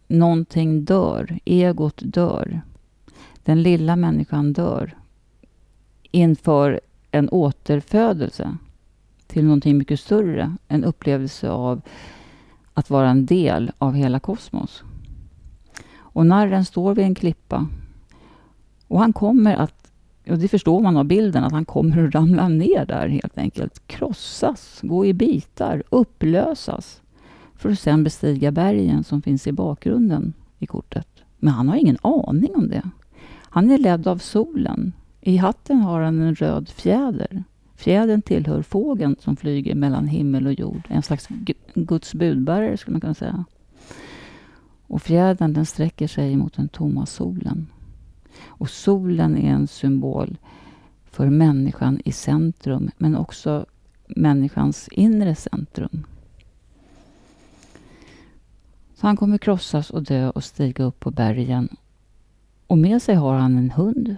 någonting 0.07 0.85
dör, 0.85 1.39
egot 1.45 2.03
dör. 2.05 2.61
Den 3.43 3.63
lilla 3.63 3.97
människan 3.97 4.53
dör 4.53 4.95
inför 6.11 6.81
en 7.11 7.29
återfödelse 7.29 8.57
till 9.27 9.45
någonting 9.45 9.79
mycket 9.79 10.01
större. 10.01 10.57
En 10.69 10.85
upplevelse 10.85 11.51
av 11.51 11.81
att 12.75 12.91
vara 12.91 13.11
en 13.11 13.27
del 13.27 13.73
av 13.79 13.95
hela 13.95 14.21
kosmos. 14.21 14.83
Och 15.97 16.27
narren 16.27 16.65
står 16.65 16.95
vid 16.95 17.05
en 17.05 17.15
klippa. 17.15 17.69
Och 18.89 18.99
han 18.99 19.13
kommer 19.13 19.57
att, 19.57 19.93
och 20.29 20.39
det 20.39 20.49
förstår 20.49 20.81
man 20.81 20.97
av 20.97 21.05
bilden, 21.05 21.45
att 21.45 21.53
han 21.53 21.65
kommer 21.65 22.05
att 22.05 22.15
ramla 22.15 22.49
ner 22.49 22.87
där 22.87 23.09
helt 23.09 23.39
enkelt. 23.39 23.87
Krossas, 23.87 24.81
gå 24.83 25.07
i 25.07 25.13
bitar, 25.13 25.83
upplösas. 25.91 27.01
För 27.57 27.71
att 27.71 27.79
sen 27.79 28.05
bestiga 28.05 28.53
bergen 28.53 29.05
som 29.05 29.23
finns 29.23 29.47
i 29.47 29.53
bakgrunden 29.53 30.33
i 30.59 30.67
kortet. 30.67 31.09
Men 31.39 31.53
han 31.53 31.69
har 31.69 31.77
ingen 31.77 31.99
aning 32.03 32.55
om 32.55 32.69
det. 32.69 32.83
Han 33.41 33.71
är 33.71 33.79
ledd 33.79 34.07
av 34.07 34.19
solen. 34.19 34.93
I 35.21 35.37
hatten 35.37 35.81
har 35.81 36.01
han 36.01 36.21
en 36.21 36.35
röd 36.35 36.69
fjäder. 36.69 37.45
Fjädern 37.77 38.23
tillhör 38.23 38.63
fågeln 38.63 39.17
som 39.21 39.37
flyger 39.37 39.75
mellan 39.75 40.09
himmel 40.09 40.47
och 40.47 40.53
jord. 40.53 40.83
En 40.89 41.03
slags 41.03 41.29
Guds 41.75 42.15
budbärare 42.15 42.77
skulle 42.77 42.93
man 42.93 43.01
kunna 43.01 43.15
säga. 43.15 43.45
Och 44.87 45.03
fjädern 45.03 45.53
den 45.53 45.67
sträcker 45.67 46.07
sig 46.07 46.37
mot 46.37 46.57
den 46.57 46.69
tomma 46.69 47.07
solen. 47.07 47.67
Och 48.47 48.71
solen 48.71 49.37
är 49.37 49.51
en 49.51 49.67
symbol 49.67 50.37
för 51.05 51.31
människan 51.31 52.01
i 52.05 52.13
centrum, 52.13 52.91
men 52.99 53.17
också 53.17 53.67
människans 54.07 54.89
inre 54.89 55.35
centrum. 55.35 56.07
Så 59.05 59.09
han 59.09 59.17
kommer 59.17 59.39
krossas 59.39 59.91
och 59.91 60.03
dö 60.03 60.31
och 60.31 60.45
stiga 60.45 60.85
upp 60.85 61.01
på 61.01 61.11
bergen. 61.11 61.69
Och 62.67 62.79
med 62.79 63.03
sig 63.03 63.15
har 63.15 63.35
han 63.35 63.57
en 63.57 63.71
hund 63.71 64.17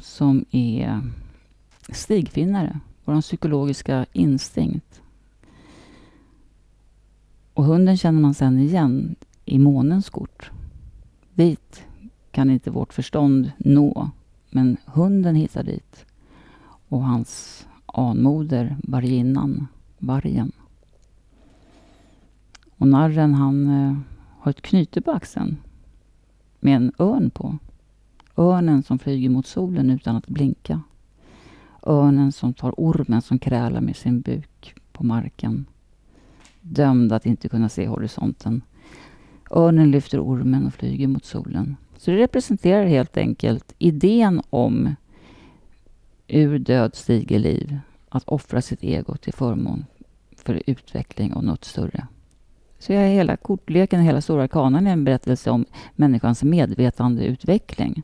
som 0.00 0.44
är 0.50 1.00
stigfinnare, 1.88 2.80
vår 3.04 3.20
psykologiska 3.20 4.06
instinkt. 4.12 5.02
Och 7.54 7.64
hunden 7.64 7.96
känner 7.96 8.20
man 8.20 8.34
sen 8.34 8.58
igen 8.58 9.14
i 9.44 9.58
månens 9.58 10.10
kort. 10.10 10.50
Dit 11.34 11.82
kan 12.30 12.50
inte 12.50 12.70
vårt 12.70 12.92
förstånd 12.92 13.52
nå, 13.58 14.10
men 14.50 14.76
hunden 14.84 15.34
hittar 15.34 15.62
dit. 15.62 16.04
Och 16.88 17.02
hans 17.04 17.66
anmoder, 17.86 18.76
varginnan, 18.82 19.66
vargen. 19.98 20.52
Och 22.76 22.88
narren 22.88 23.34
han 23.34 23.68
eh, 23.68 23.96
har 24.40 24.50
ett 24.50 24.62
knyte 24.62 25.00
på 25.00 25.10
axeln 25.10 25.56
med 26.60 26.76
en 26.76 26.92
örn 26.98 27.30
på. 27.30 27.58
Örnen 28.36 28.82
som 28.82 28.98
flyger 28.98 29.28
mot 29.28 29.46
solen 29.46 29.90
utan 29.90 30.16
att 30.16 30.26
blinka. 30.26 30.80
Örnen 31.82 32.32
som 32.32 32.54
tar 32.54 32.74
ormen 32.76 33.22
som 33.22 33.38
krälar 33.38 33.80
med 33.80 33.96
sin 33.96 34.20
buk 34.20 34.74
på 34.92 35.04
marken. 35.04 35.66
Dömd 36.60 37.12
att 37.12 37.26
inte 37.26 37.48
kunna 37.48 37.68
se 37.68 37.86
horisonten. 37.86 38.62
Örnen 39.50 39.90
lyfter 39.90 40.20
ormen 40.20 40.66
och 40.66 40.74
flyger 40.74 41.06
mot 41.06 41.24
solen. 41.24 41.76
Så 41.96 42.10
det 42.10 42.16
representerar 42.16 42.84
helt 42.84 43.16
enkelt 43.16 43.74
idén 43.78 44.42
om 44.50 44.94
ur 46.28 46.58
död 46.58 46.94
stiger 46.94 47.38
liv. 47.38 47.78
Att 48.08 48.28
offra 48.28 48.62
sitt 48.62 48.84
ego 48.84 49.16
till 49.16 49.32
förmån 49.32 49.84
för 50.36 50.62
utveckling 50.66 51.32
och 51.32 51.44
något 51.44 51.64
större. 51.64 52.06
Så 52.80 52.92
är 52.92 53.08
hela 53.08 53.36
kortleken, 53.36 54.00
hela 54.00 54.20
Stora 54.20 54.48
kanan 54.48 54.86
är 54.86 54.92
en 54.92 55.04
berättelse 55.04 55.50
om 55.50 55.64
människans 55.96 56.42
medvetandeutveckling 56.42 58.02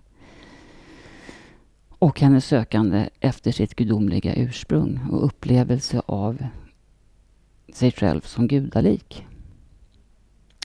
och 1.99 2.21
hennes 2.21 2.45
sökande 2.45 3.09
efter 3.21 3.53
sitt 3.53 3.75
gudomliga 3.75 4.35
ursprung 4.35 5.01
och 5.11 5.25
upplevelse 5.25 6.03
av 6.07 6.45
sig 7.73 7.93
själv 7.93 8.21
som 8.21 8.49
gudalik. 8.49 9.27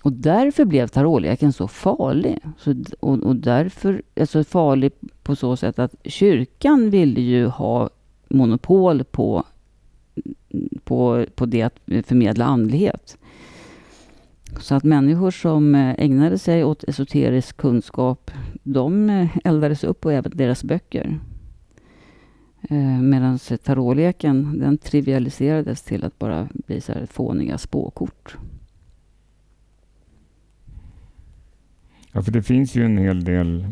Och 0.03 0.13
därför 0.13 0.65
blev 0.65 0.87
tarotleken 0.87 1.53
så 1.53 1.67
farlig. 1.67 2.39
Så, 2.57 2.75
och, 2.99 3.19
och, 3.19 3.35
därför 3.35 4.01
alltså 4.19 4.43
farlig 4.43 4.91
på 5.23 5.35
så 5.35 5.57
sätt 5.57 5.79
att 5.79 5.95
kyrkan 6.03 6.89
ville 6.89 7.21
ju 7.21 7.45
ha 7.45 7.89
monopol 8.29 9.03
på, 9.03 9.43
på, 10.83 11.25
på 11.35 11.45
det 11.45 11.61
att 11.61 11.79
förmedla 12.05 12.45
andlighet. 12.45 13.17
Så 14.59 14.75
att 14.75 14.83
människor 14.83 15.31
som 15.31 15.75
eh, 15.75 15.95
ägnade 15.97 16.37
sig 16.37 16.63
åt 16.63 16.83
esoterisk 16.83 17.57
kunskap, 17.57 18.31
de 18.63 19.09
eh, 19.09 19.37
eldades 19.43 19.83
upp 19.83 20.05
och 20.05 20.13
även 20.13 20.31
deras 20.35 20.63
böcker. 20.63 21.19
Eh, 22.69 23.01
Medan 23.01 23.39
tarotleken 23.63 24.59
den 24.59 24.77
trivialiserades 24.77 25.81
till 25.81 26.03
att 26.03 26.19
bara 26.19 26.47
bli 26.53 26.81
så 26.81 26.93
här 26.93 27.05
fåniga 27.05 27.57
spåkort. 27.57 28.37
Ja, 32.11 32.21
för 32.21 32.31
det 32.31 32.43
finns 32.43 32.75
ju 32.75 32.85
en 32.85 32.97
hel 32.97 33.23
del, 33.23 33.67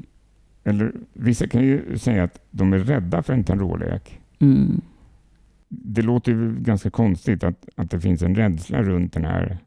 eller 0.63 0.93
vissa 1.13 1.47
kan 1.47 1.63
ju 1.63 1.97
säga 1.97 2.23
att 2.23 2.39
de 2.51 2.73
är 2.73 2.79
rädda 2.79 3.23
för 3.23 3.33
en 3.33 3.43
tarotlek. 3.43 4.19
Mm. 4.39 4.81
Det 5.69 6.01
låter 6.01 6.31
ju 6.31 6.55
ganska 6.59 6.89
konstigt 6.89 7.43
att, 7.43 7.69
att 7.75 7.91
det 7.91 7.99
finns 7.99 8.21
en 8.21 8.35
rädsla 8.35 8.83
runt 8.83 9.13
den 9.13 9.25
här. 9.25 9.57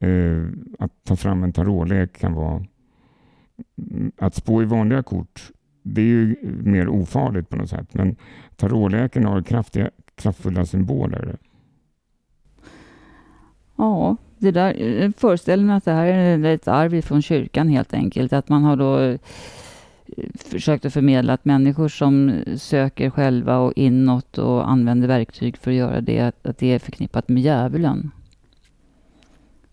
Eh, 0.00 0.46
att 0.78 0.92
ta 1.04 1.16
fram 1.16 1.44
en 1.44 1.52
tarotlek 1.52 2.18
kan 2.20 2.34
vara... 2.34 2.64
Att 4.18 4.34
spå 4.34 4.62
i 4.62 4.64
vanliga 4.64 5.02
kort, 5.02 5.50
det 5.82 6.00
är 6.00 6.04
ju 6.04 6.36
mer 6.62 6.88
ofarligt 6.88 7.48
på 7.48 7.56
något 7.56 7.70
sätt. 7.70 7.94
Men 7.94 8.16
tarotleken 8.56 9.24
har 9.24 9.42
kraftiga, 9.42 9.90
kraftfulla 10.14 10.66
symboler. 10.66 11.38
Ja, 13.76 14.16
det 14.38 14.50
där, 14.50 14.74
jag 14.74 15.16
föreställer 15.16 15.64
mig 15.64 15.76
att 15.76 15.84
det 15.84 15.92
här 15.92 16.06
är 16.06 16.44
ett 16.44 16.68
arv 16.68 17.00
från 17.00 17.22
kyrkan 17.22 17.68
helt 17.68 17.94
enkelt. 17.94 18.32
Att 18.32 18.48
man 18.48 18.64
har 18.64 18.76
då 18.76 18.98
eh, 18.98 19.18
försökt 20.34 20.84
att 20.84 20.92
förmedla 20.92 21.32
att 21.32 21.44
människor 21.44 21.88
som 21.88 22.42
söker 22.56 23.10
själva 23.10 23.58
och 23.58 23.72
inåt 23.76 24.38
och 24.38 24.70
använder 24.70 25.08
verktyg 25.08 25.56
för 25.56 25.70
att 25.70 25.76
göra 25.76 26.00
det, 26.00 26.20
att 26.42 26.58
det 26.58 26.72
är 26.72 26.78
förknippat 26.78 27.28
med 27.28 27.42
djävulen. 27.42 28.10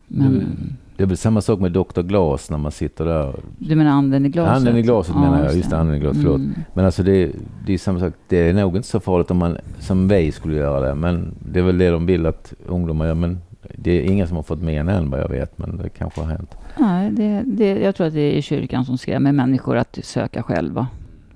Men, 0.08 0.28
Mm. 0.28 0.74
Det 0.98 1.04
är 1.04 1.08
väl 1.08 1.18
samma 1.18 1.42
sak 1.42 1.60
med 1.60 1.72
Dr. 1.72 2.02
Glas 2.02 2.50
när 2.50 2.58
man 2.58 2.72
sitter 2.72 3.06
där. 3.06 3.36
Du 3.58 3.76
menar 3.76 3.92
anden 3.92 4.26
i 4.26 4.30
glaset? 4.30 4.56
Anden 4.56 4.78
i 4.78 4.82
glaset 4.82 5.16
menar 5.16 5.44
jag. 5.44 5.56
Just 5.56 5.70
det, 5.70 5.78
anden 5.78 5.96
i 5.96 6.00
glaset. 6.00 6.26
Mm. 6.26 6.54
Men 6.74 6.86
alltså 6.86 7.04
det, 7.04 7.32
det 7.66 7.74
är 7.74 7.78
samma 7.78 8.00
sak. 8.00 8.14
Det 8.28 8.38
är 8.50 8.54
nog 8.54 8.76
inte 8.76 8.88
så 8.88 9.00
farligt 9.00 9.32
om 9.32 9.38
man 9.38 9.58
som 9.80 10.08
vi 10.08 10.32
skulle 10.32 10.56
göra 10.56 10.88
det. 10.88 10.96
Men 10.96 11.36
det 11.52 11.60
är 11.60 11.64
väl 11.64 11.78
det 11.78 11.90
de 11.90 12.06
vill 12.06 12.26
att 12.26 12.54
ungdomar 12.68 13.06
gör. 13.08 13.14
Men 13.16 13.38
det 13.76 13.92
är 13.92 14.12
ingen 14.12 14.28
som 14.28 14.36
har 14.36 14.44
fått 14.44 14.62
med 14.62 14.90
än 14.90 15.10
vad 15.10 15.20
jag 15.20 15.30
vet. 15.30 15.58
Men 15.58 15.78
det 15.78 15.90
kanske 15.90 16.22
har 16.22 16.28
hänt. 16.28 16.56
Nej, 16.80 17.12
det, 17.12 17.44
det, 17.46 17.80
jag 17.80 17.96
tror 17.96 18.08
att 18.08 18.14
det 18.14 18.38
är 18.38 18.42
kyrkan 18.42 18.86
som 18.86 18.98
skrämmer 18.98 19.32
människor 19.32 19.78
att 19.78 20.00
söka 20.04 20.44
själva. 20.44 20.88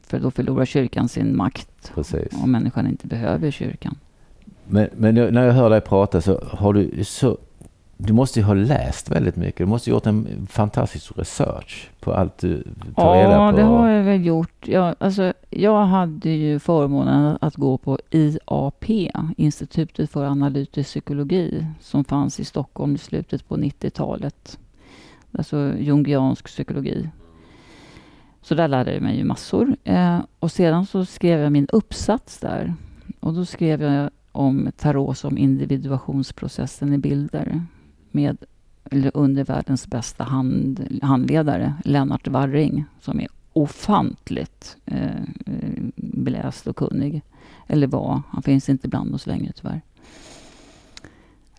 För 0.04 0.20
då 0.20 0.32
förlorar 0.32 0.66
kyrkan 0.66 1.08
sin 1.08 1.38
makt 1.38 1.92
Precis. 1.96 2.42
och 2.42 2.50
människan 2.50 2.88
inte 2.88 3.08
behöver 3.08 3.52
kyrkan. 3.52 3.96
Men, 4.68 4.88
men 4.98 5.16
när 5.16 5.44
jag 5.46 5.54
hör 5.54 5.70
dig 5.70 5.82
prata 5.82 6.22
så 6.22 6.44
har 6.52 6.74
du 6.74 7.04
så... 7.04 7.38
Du 8.04 8.14
måste 8.14 8.40
ju 8.40 8.46
ha 8.46 8.54
läst 8.54 9.12
väldigt 9.12 9.36
mycket. 9.36 9.58
Du 9.58 9.66
måste 9.66 9.92
ha 9.92 9.96
gjort 9.96 10.06
en 10.06 10.48
fantastisk 10.50 11.18
research 11.18 11.90
på 12.00 12.14
allt 12.14 12.38
du 12.38 12.64
tar 12.96 13.16
reda 13.16 13.32
Ja, 13.32 13.52
på. 13.52 13.58
det 13.58 13.64
har 13.64 13.90
jag 13.90 14.04
väl 14.04 14.26
gjort. 14.26 14.68
Jag, 14.68 14.96
alltså, 15.00 15.34
jag 15.50 15.86
hade 15.86 16.30
ju 16.30 16.60
förmånen 16.60 17.38
att 17.42 17.56
gå 17.56 17.78
på 17.78 18.00
IAP, 18.12 18.90
Institutet 19.38 20.10
för 20.12 20.26
analytisk 20.26 20.90
psykologi, 20.90 21.66
som 21.80 22.04
fanns 22.04 22.40
i 22.40 22.46
Stockholm 22.46 22.96
i 22.96 22.98
slutet 22.98 23.48
på 23.48 23.58
90-talet. 23.58 24.60
Alltså 25.32 25.74
jungiansk 25.80 26.46
psykologi. 26.46 27.10
Så 28.42 28.56
där 28.56 28.68
lärde 28.68 28.94
jag 28.94 29.02
mig 29.02 29.18
ju 29.18 29.24
massor. 29.24 29.76
Eh, 29.84 30.20
och 30.40 30.52
sedan 30.52 30.86
så 30.86 31.06
skrev 31.06 31.40
jag 31.40 31.52
min 31.52 31.68
uppsats 31.72 32.40
där. 32.40 32.74
Och 33.20 33.34
då 33.34 33.46
skrev 33.46 33.82
jag 33.84 34.10
om 34.32 34.72
tarot 34.78 35.18
som 35.18 35.38
individuationsprocessen 35.38 36.94
i 36.94 36.98
bilder. 36.98 37.62
Med 38.12 38.38
eller 38.92 39.12
under 39.14 39.44
världens 39.44 39.88
bästa 39.88 40.24
hand, 40.24 41.00
handledare, 41.02 41.74
Lennart 41.86 42.28
Warring, 42.28 42.86
som 43.00 43.20
är 43.20 43.28
ofantligt 43.54 44.78
eh, 44.86 45.22
eh, 45.46 45.84
beläst 45.96 46.68
och 46.68 46.76
kunnig. 46.76 47.22
Eller 47.68 47.88
var. 47.88 48.22
Han 48.30 48.44
finns 48.44 48.70
inte 48.70 48.88
bland 48.88 49.16
oss 49.16 49.28
längre 49.28 49.52
tyvärr. 49.56 49.82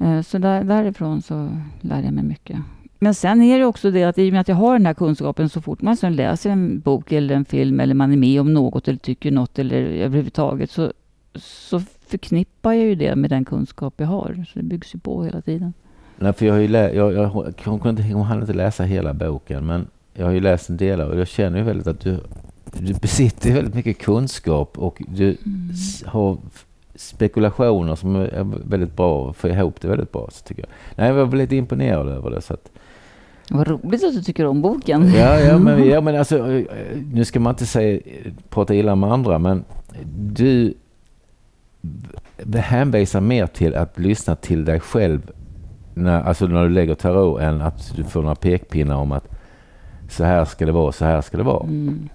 Eh, 0.00 0.22
så 0.22 0.38
där, 0.38 0.64
därifrån 0.64 1.22
så 1.22 1.58
lärde 1.80 2.04
jag 2.04 2.14
mig 2.14 2.24
mycket. 2.24 2.58
Men 2.98 3.14
sen 3.14 3.42
är 3.42 3.58
det 3.58 3.64
också 3.64 3.90
det 3.90 4.04
att 4.04 4.18
i 4.18 4.28
och 4.28 4.32
med 4.32 4.40
att 4.40 4.48
jag 4.48 4.56
har 4.56 4.72
den 4.72 4.86
här 4.86 4.94
kunskapen 4.94 5.48
så 5.48 5.60
fort 5.60 5.82
man 5.82 5.96
sen 5.96 6.16
läser 6.16 6.50
en 6.50 6.80
bok 6.80 7.12
eller 7.12 7.34
en 7.34 7.44
film 7.44 7.80
eller 7.80 7.94
man 7.94 8.12
är 8.12 8.16
med 8.16 8.40
om 8.40 8.54
något 8.54 8.88
eller 8.88 8.98
tycker 8.98 9.30
något 9.30 9.58
eller 9.58 9.82
överhuvudtaget 9.82 10.70
så, 10.70 10.92
så 11.34 11.80
förknippar 12.06 12.72
jag 12.72 12.86
ju 12.86 12.94
det 12.94 13.16
med 13.16 13.30
den 13.30 13.44
kunskap 13.44 13.94
jag 13.96 14.06
har. 14.06 14.44
Så 14.48 14.58
det 14.58 14.64
byggs 14.64 14.94
ju 14.94 14.98
på 14.98 15.24
hela 15.24 15.40
tiden. 15.40 15.72
Nej, 16.22 16.32
för 16.32 16.46
jag 16.46 16.52
har 16.54 16.60
ju 16.60 16.68
lä- 16.68 16.92
jag, 16.92 17.12
jag, 17.12 17.52
jag 17.64 17.82
kunde 17.82 18.02
jag 18.08 18.18
hann 18.18 18.40
inte 18.40 18.52
läsa 18.52 18.82
hela 18.84 19.12
boken, 19.14 19.66
men 19.66 19.86
jag 20.14 20.26
har 20.26 20.32
ju 20.32 20.40
läst 20.40 20.70
en 20.70 20.76
del 20.76 21.00
av 21.00 21.10
och 21.10 21.18
jag 21.20 21.28
känner 21.28 21.58
ju 21.58 21.64
väldigt 21.64 21.86
att 21.86 22.00
du, 22.00 22.18
du 22.72 22.94
besitter 22.94 23.52
väldigt 23.52 23.74
mycket 23.74 23.98
kunskap 23.98 24.78
och 24.78 25.02
du 25.08 25.36
s- 25.72 26.04
har 26.06 26.36
spekulationer 26.94 27.94
som 27.94 28.16
är 28.16 28.68
väldigt 28.68 28.96
bra 28.96 29.24
och 29.28 29.36
får 29.36 29.50
ihop 29.50 29.80
det 29.80 29.88
väldigt 29.88 30.12
bra. 30.12 30.28
Så 30.32 30.44
tycker 30.44 30.62
jag. 30.62 30.68
Nej, 30.96 31.06
jag 31.08 31.14
var 31.14 31.24
väldigt 31.26 31.52
imponerad 31.52 32.08
över 32.08 32.30
det. 32.30 32.40
Så 32.40 32.54
att, 32.54 32.70
Vad 33.50 33.68
roligt 33.68 34.04
att 34.04 34.14
du 34.14 34.22
tycker 34.22 34.46
om 34.46 34.62
boken. 34.62 35.12
ja, 35.14 35.40
ja, 35.40 35.58
men, 35.58 35.88
ja, 35.88 36.00
men 36.00 36.16
alltså, 36.16 36.50
eh, 36.52 36.64
nu 37.12 37.24
ska 37.24 37.40
man 37.40 37.50
inte 37.52 37.66
säga, 37.66 38.00
prata 38.48 38.74
illa 38.74 38.94
med 38.94 39.12
andra, 39.12 39.38
men 39.38 39.64
du 40.16 40.74
hänvisar 42.54 43.20
mer 43.20 43.46
till 43.46 43.74
att 43.74 43.98
lyssna 43.98 44.36
till 44.36 44.64
dig 44.64 44.80
själv 44.80 45.30
när, 45.94 46.22
alltså 46.22 46.46
när 46.46 46.62
du 46.62 46.68
lägger 46.68 46.94
tarot 46.94 47.40
än 47.40 47.62
att 47.62 47.92
du 47.96 48.04
får 48.04 48.22
några 48.22 48.34
pekpinnar 48.34 48.96
om 48.96 49.12
att 49.12 49.28
så 50.10 50.24
här 50.24 50.44
ska 50.44 50.66
det 50.66 50.72
vara, 50.72 50.92
så 50.92 51.04
här 51.04 51.20
ska 51.20 51.36
det 51.36 51.42
vara. 51.42 51.62
Mm. 51.64 52.08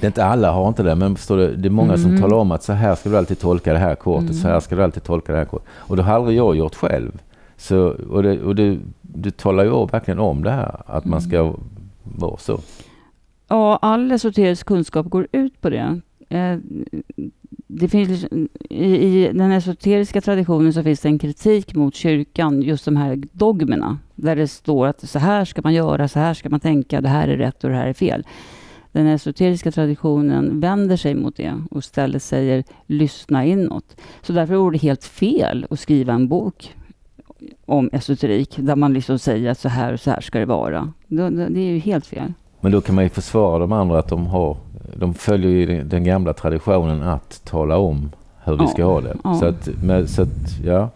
Det 0.00 0.06
är 0.06 0.08
inte 0.08 0.24
alla 0.24 0.52
har 0.52 0.68
inte 0.68 0.82
det, 0.82 0.94
men 0.94 1.16
förstår 1.16 1.36
du, 1.36 1.56
det 1.56 1.68
är 1.68 1.70
många 1.70 1.96
som 1.96 2.10
Mm. 2.10 2.20
talar 2.22 2.36
om 2.36 2.52
att 2.52 2.62
så 2.62 2.72
här 2.72 2.94
ska 2.94 3.08
du 3.10 3.16
alltid 3.16 3.38
tolka 3.38 3.72
det 3.72 3.78
här 3.78 3.94
kortet, 3.94 4.30
Mm. 4.30 4.42
så 4.42 4.48
här 4.48 4.60
ska 4.60 4.76
du 4.76 4.82
alltid 4.82 5.02
tolka 5.02 5.32
det 5.32 5.38
här 5.38 5.44
kortet. 5.44 5.68
Och 5.74 5.96
det 5.96 6.02
har 6.02 6.14
aldrig 6.14 6.38
jag 6.38 6.56
gjort 6.56 6.74
själv. 6.74 7.12
Så, 7.56 7.78
och 8.10 8.22
det, 8.22 8.40
och 8.42 8.54
du, 8.54 8.80
du 9.02 9.30
talar 9.30 9.64
ju 9.64 9.86
verkligen 9.86 10.18
om 10.20 10.42
det 10.44 10.50
här, 10.50 10.80
att 10.86 11.04
man 11.04 11.20
ska 11.22 11.54
vara 12.02 12.36
så. 12.36 12.60
Ja, 13.48 13.78
all 13.82 14.12
esoterisk 14.12 14.66
kunskap 14.66 15.06
går 15.06 15.26
ut 15.32 15.60
på 15.60 15.70
det. 15.70 16.00
Det 17.74 17.88
finns, 17.88 18.08
liksom- 18.08 18.48
i, 18.70 18.84
I 18.84 19.32
den 19.32 19.52
esoteriska 19.52 20.20
traditionen 20.20 20.72
så 20.72 20.82
finns 20.82 21.00
det 21.00 21.08
en 21.08 21.18
kritik 21.18 21.74
mot 21.74 21.94
kyrkan, 21.94 22.62
just 22.62 22.84
de 22.84 22.96
här 22.96 23.22
dogmerna. 23.32 23.98
Där 24.14 24.36
det 24.36 24.48
står 24.48 24.86
att 24.86 25.08
så 25.08 25.18
här 25.18 25.44
ska 25.44 25.62
man 25.62 25.74
göra, 25.74 26.08
så 26.08 26.18
här 26.18 26.34
ska 26.34 26.48
man 26.50 26.60
tänka, 26.60 27.00
det 27.00 27.08
här 27.08 27.28
är 27.28 27.36
rätt 27.36 27.64
och 27.64 27.70
det 27.70 27.76
här 27.76 27.86
är 27.86 27.92
fel. 27.92 28.26
Den 28.92 29.06
esoteriska 29.06 29.70
traditionen 29.72 30.60
vänder 30.60 30.96
sig 30.96 31.14
mot 31.14 31.36
det 31.36 31.54
och 31.70 31.78
istället 31.78 32.22
säger 32.22 32.64
lyssna 32.86 33.44
inåt. 33.44 33.96
Så 34.22 34.32
därför 34.32 34.54
vore 34.54 34.74
det 34.74 34.82
helt 34.82 35.04
fel 35.04 35.66
att 35.70 35.80
skriva 35.80 36.12
en 36.12 36.28
bok 36.28 36.74
om 37.64 37.90
esoterik 37.92 38.56
där 38.56 38.76
man 38.76 38.92
liksom 38.92 39.18
säger 39.18 39.50
att 39.50 39.58
så 39.58 39.68
här 39.68 39.92
och 39.92 40.00
så 40.00 40.10
här 40.10 40.20
ska 40.20 40.38
det 40.38 40.46
vara. 40.46 40.92
Det, 41.06 41.30
det, 41.30 41.48
det 41.48 41.60
är 41.60 41.72
ju 41.72 41.78
helt 41.78 42.06
fel. 42.06 42.32
Men 42.62 42.72
då 42.72 42.80
kan 42.80 42.94
man 42.94 43.04
ju 43.04 43.10
försvara 43.10 43.58
de 43.58 43.72
andra 43.72 43.98
att 43.98 44.08
de 44.08 44.26
har, 44.26 44.56
de 44.96 45.14
följer 45.14 45.50
ju 45.50 45.82
den, 45.82 46.04
gamla 46.04 46.32
traditionen 46.32 47.02
att 47.02 47.44
tala 47.44 47.76
om 47.76 48.10
hur 48.44 48.56
vi 48.56 48.66
ska 48.66 48.84
ha 48.84 49.00
det. 49.00 49.16
ja. 49.24 49.34
Så 49.34 49.46
att, 49.46 49.68
men, 49.82 50.08
så 50.08 50.22
att 50.22 50.58
ja. 50.64 50.90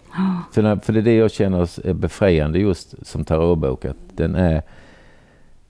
För, 0.53 0.77
för 0.77 0.93
det 0.93 1.01
är 1.01 1.03
det 1.03 1.15
jag 1.15 1.31
känner 1.31 1.89
är 1.89 1.93
befriande 1.93 2.59
just 2.59 3.07
som 3.07 3.25
tarotbok. 3.25 3.85
Att 3.85 3.97
den 4.17 4.35
är, 4.35 4.63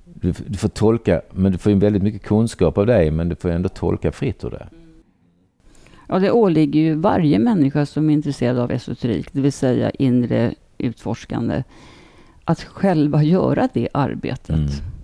du, 0.05 0.35
du 0.47 0.59
får 0.59 0.69
tolka, 0.69 1.21
men 1.33 1.53
du 1.53 1.59
får 1.59 1.73
ju 1.73 1.79
väldigt 1.79 2.03
mycket 2.03 2.23
kunskap 2.23 2.79
av 2.79 2.87
dig, 2.87 3.11
men 3.11 3.29
du 3.29 3.35
får 3.35 3.51
ändå 3.51 3.69
tolka 3.69 4.13
fritt 4.13 4.45
ur 4.45 4.51
det. 4.51 4.69
Ja, 6.09 6.19
det 6.19 6.31
åligger 6.31 6.81
ju 6.81 6.95
varje 6.95 7.39
människa 7.39 7.87
som 7.87 8.11
är 8.11 8.15
intresserad 8.15 8.59
av 8.59 8.71
esoterik, 8.71 9.29
det 9.33 9.41
vill 9.41 9.53
säga 9.53 9.91
inre 9.91 10.55
utforskande, 10.79 11.63
att 12.45 12.63
själva 12.63 13.23
göra 13.23 13.69
det 13.75 13.89
arbetet. 13.93 14.51
Mm. 14.51 14.96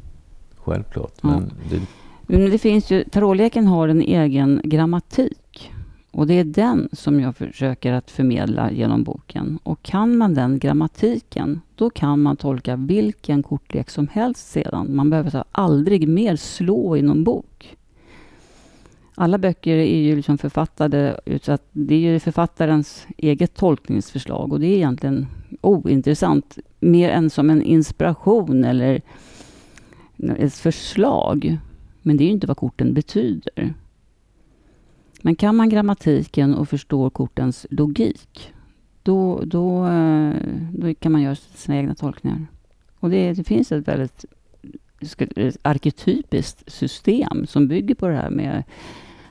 Självklart. 0.64 1.14
Ja. 1.22 1.28
Men 1.28 1.52
det, 1.70 1.80
Men 2.26 2.50
det 2.50 2.58
finns 2.58 2.90
ju, 2.90 3.04
tarotleken 3.04 3.66
har 3.66 3.88
en 3.88 4.02
egen 4.02 4.60
grammatik. 4.64 5.72
Och 6.10 6.26
det 6.26 6.34
är 6.34 6.44
den 6.44 6.88
som 6.92 7.20
jag 7.20 7.36
försöker 7.36 7.92
att 7.92 8.10
förmedla 8.10 8.72
genom 8.72 9.02
boken. 9.02 9.58
Och 9.62 9.82
kan 9.82 10.16
man 10.16 10.34
den 10.34 10.58
grammatiken, 10.58 11.60
då 11.74 11.90
kan 11.90 12.22
man 12.22 12.36
tolka 12.36 12.76
vilken 12.76 13.42
kortlek 13.42 13.90
som 13.90 14.08
helst 14.08 14.50
sedan. 14.50 14.96
Man 14.96 15.10
behöver 15.10 15.30
så 15.30 15.44
aldrig 15.52 16.08
mer 16.08 16.36
slå 16.36 16.96
i 16.96 17.02
någon 17.02 17.24
bok. 17.24 17.76
Alla 19.14 19.38
böcker 19.38 19.76
är 19.76 20.00
ju 20.00 20.16
liksom 20.16 20.38
författade, 20.38 21.20
så 21.42 21.52
att 21.52 21.68
det 21.72 21.94
är 21.94 21.98
ju 21.98 22.20
författarens 22.20 23.06
eget 23.16 23.54
tolkningsförslag 23.54 24.52
och 24.52 24.60
det 24.60 24.66
är 24.66 24.76
egentligen 24.76 25.26
ointressant. 25.60 26.58
Mer 26.80 27.10
än 27.10 27.30
som 27.30 27.50
en 27.50 27.62
inspiration 27.62 28.64
eller 28.64 29.02
ett 30.30 30.54
förslag. 30.54 31.58
Men 32.02 32.16
det 32.16 32.24
är 32.24 32.26
ju 32.26 32.32
inte 32.32 32.46
vad 32.46 32.56
korten 32.56 32.94
betyder. 32.94 33.74
Men 35.22 35.36
kan 35.36 35.56
man 35.56 35.68
grammatiken 35.68 36.54
och 36.54 36.68
förstår 36.68 37.10
kortens 37.10 37.66
logik, 37.70 38.52
då, 39.02 39.42
då, 39.44 39.86
eh, 39.86 40.34
då 40.72 40.94
kan 40.94 41.12
man 41.12 41.22
göra 41.22 41.34
sina 41.34 41.76
egna 41.76 41.94
tolkningar. 41.94 42.46
Och 42.98 43.10
det, 43.10 43.32
det 43.32 43.44
finns 43.44 43.72
ett 43.72 43.88
väldigt 43.88 44.24
ett 45.18 45.56
arketypiskt 45.62 46.72
system 46.72 47.46
som 47.46 47.68
bygger 47.68 47.94
på 47.94 48.08
det 48.08 48.16
här 48.16 48.30
med 48.30 48.62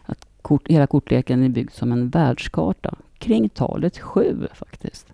att 0.06 0.28
kort, 0.42 0.68
hela 0.68 0.88
kortleken 0.88 1.44
är 1.44 1.50
byggd 1.50 1.72
som 1.72 1.92
en 1.92 2.10
världskarta 2.10 2.96
kring 3.18 3.50
talet 3.50 3.98
sju 3.98 4.48
faktiskt. 4.54 5.08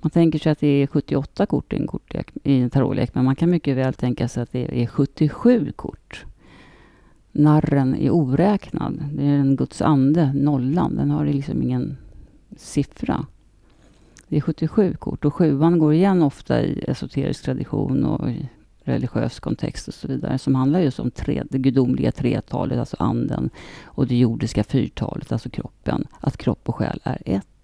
Man 0.00 0.10
tänker 0.10 0.38
sig 0.38 0.52
att 0.52 0.60
det 0.60 0.82
är 0.82 0.86
78 0.86 1.46
kort 1.46 1.72
i 1.72 1.76
en, 1.76 1.86
kortlek, 1.86 2.32
i 2.44 2.60
en 2.60 2.70
tarotlek, 2.70 3.14
men 3.14 3.24
man 3.24 3.36
kan 3.36 3.50
mycket 3.50 3.76
väl 3.76 3.94
tänka 3.94 4.28
sig 4.28 4.42
att 4.42 4.52
det 4.52 4.82
är 4.82 4.86
77 4.86 5.72
kort. 5.76 6.24
Narren 7.32 7.94
är 7.94 8.10
oräknad. 8.10 9.04
Det 9.12 9.22
är 9.22 9.38
en 9.38 9.56
Guds 9.56 9.82
ande, 9.82 10.32
nollan. 10.32 10.96
Den 10.96 11.10
har 11.10 11.24
liksom 11.24 11.62
ingen 11.62 11.96
siffra. 12.56 13.26
Det 14.28 14.36
är 14.36 14.40
77 14.40 14.94
kort 14.94 15.24
och 15.24 15.34
sjuan 15.34 15.78
går 15.78 15.94
igen 15.94 16.22
ofta 16.22 16.62
i 16.62 16.84
esoterisk 16.88 17.44
tradition 17.44 18.04
och 18.04 18.30
i 18.30 18.48
religiös 18.88 19.40
kontext 19.40 19.88
och 19.88 19.94
så 19.94 20.08
vidare. 20.08 20.38
Som 20.38 20.54
handlar 20.54 20.80
just 20.80 21.00
om 21.00 21.10
tre, 21.10 21.42
det 21.50 21.58
gudomliga 21.58 22.12
tretalet, 22.12 22.78
alltså 22.78 22.96
anden. 22.98 23.50
Och 23.84 24.06
det 24.06 24.16
jordiska 24.16 24.64
fyrtalet, 24.64 25.32
alltså 25.32 25.50
kroppen. 25.50 26.06
Att 26.20 26.36
kropp 26.36 26.68
och 26.68 26.74
själ 26.74 27.00
är 27.04 27.22
ett. 27.24 27.57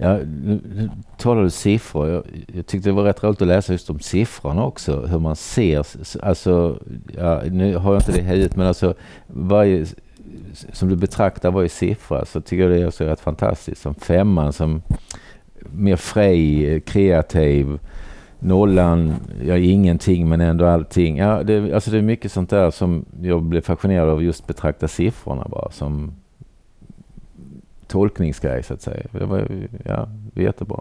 Ja, 0.00 0.16
nu, 0.16 0.60
nu 0.74 0.90
talar 1.16 1.42
du 1.42 1.50
siffror. 1.50 2.08
Jag, 2.08 2.24
jag 2.54 2.66
tyckte 2.66 2.88
det 2.88 2.92
var 2.92 3.04
rätt 3.04 3.24
roligt 3.24 3.42
att 3.42 3.48
läsa 3.48 3.72
just 3.72 3.90
om 3.90 4.00
siffrorna 4.00 4.64
också. 4.64 5.06
Hur 5.06 5.18
man 5.18 5.36
ser, 5.36 5.86
alltså, 6.22 6.78
ja, 7.16 7.42
nu 7.50 7.76
har 7.76 7.92
jag 7.92 8.00
inte 8.00 8.12
det 8.12 8.18
i 8.18 8.22
huvudet, 8.22 8.56
men 8.56 8.66
alltså 8.66 8.94
varje, 9.26 9.86
som 10.72 10.88
du 10.88 10.96
betraktar 10.96 11.50
varje 11.50 11.68
siffra 11.68 12.24
så 12.24 12.40
tycker 12.40 12.62
jag 12.62 12.72
det 12.72 12.82
är 12.82 12.86
också 12.86 13.04
rätt 13.04 13.20
fantastiskt. 13.20 13.82
Som 13.82 13.94
femman 13.94 14.52
som 14.52 14.82
mer 15.70 15.96
fri, 15.96 16.82
kreativ. 16.86 17.78
Nollan, 18.40 19.14
ja 19.44 19.56
ingenting 19.56 20.28
men 20.28 20.40
ändå 20.40 20.66
allting. 20.66 21.16
Ja, 21.16 21.42
det, 21.42 21.72
alltså 21.74 21.90
det 21.90 21.98
är 21.98 22.02
mycket 22.02 22.32
sånt 22.32 22.50
där 22.50 22.70
som 22.70 23.04
jag 23.22 23.42
blev 23.42 23.60
fascinerad 23.60 24.08
av 24.08 24.22
just 24.22 24.46
betrakta 24.46 24.88
siffrorna 24.88 25.46
bara 25.50 25.70
som 25.70 26.12
tolkningsgrej 27.88 28.62
så 28.62 28.74
att 28.74 28.82
säga. 28.82 29.06
Det 29.12 29.24
var 29.24 29.48
ja, 29.84 30.08
jättebra. 30.34 30.80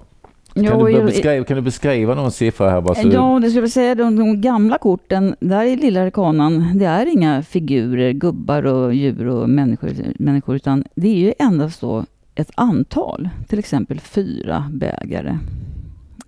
Kan, 0.53 0.65
Jo, 0.65 0.87
du 0.87 1.03
beskriva, 1.03 1.45
kan 1.45 1.55
du 1.55 1.61
beskriva 1.61 2.15
någon 2.15 2.31
siffra 2.31 2.69
här 2.69 2.81
bara? 2.81 2.95
Så 2.95 3.07
Ja, 3.07 3.39
det 3.41 3.49
skulle 3.49 3.63
jag 3.63 3.71
säga. 3.71 3.95
De, 3.95 4.15
de 4.15 4.41
gamla 4.41 4.77
korten, 4.77 5.35
där 5.39 5.63
i 5.63 5.75
lilla 5.75 6.01
arkanan, 6.01 6.77
det 6.77 6.85
är 6.85 7.05
inga 7.05 7.43
figurer, 7.43 8.11
gubbar 8.11 8.65
och 8.65 8.93
djur 8.93 9.27
och 9.27 9.49
människor, 9.49 9.89
människor 10.19 10.55
utan 10.55 10.83
det 10.95 11.07
är 11.07 11.15
ju 11.15 11.33
endast 11.39 11.81
då 11.81 12.05
ett 12.35 12.51
antal. 12.55 13.29
Till 13.47 13.59
exempel 13.59 13.99
fyra 13.99 14.69
bägare. 14.71 15.37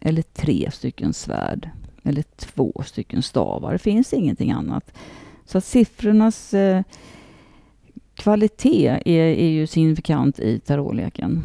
Eller 0.01 0.21
tre 0.21 0.69
stycken 0.71 1.13
svärd. 1.13 1.69
Eller 2.03 2.23
två 2.37 2.83
stycken 2.85 3.21
stavar. 3.21 3.73
Det 3.73 3.79
finns 3.79 4.13
ingenting 4.13 4.51
annat. 4.51 4.91
Så 5.45 5.57
att 5.57 5.65
siffrornas 5.65 6.53
eh, 6.53 6.81
kvalitet 8.19 8.87
är, 9.05 9.23
är 9.23 9.49
ju 9.49 9.67
signifikant 9.67 10.39
i 10.39 10.59
tarotleken. 10.59 11.41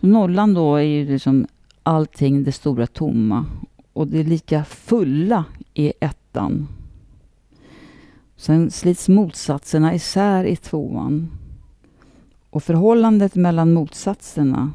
Så 0.00 0.06
nollan 0.06 0.54
då 0.54 0.76
är 0.76 0.82
ju 0.82 1.08
liksom 1.08 1.46
allting 1.82 2.44
det 2.44 2.52
stora 2.52 2.86
tomma. 2.86 3.44
Och 3.92 4.06
det 4.08 4.22
lika 4.22 4.64
fulla 4.64 5.44
är 5.74 5.92
ettan. 6.00 6.68
Sen 8.36 8.70
slits 8.70 9.08
motsatserna 9.08 9.94
isär 9.94 10.44
i 10.44 10.56
tvåan. 10.56 11.30
Och 12.50 12.62
förhållandet 12.62 13.34
mellan 13.34 13.72
motsatserna 13.72 14.72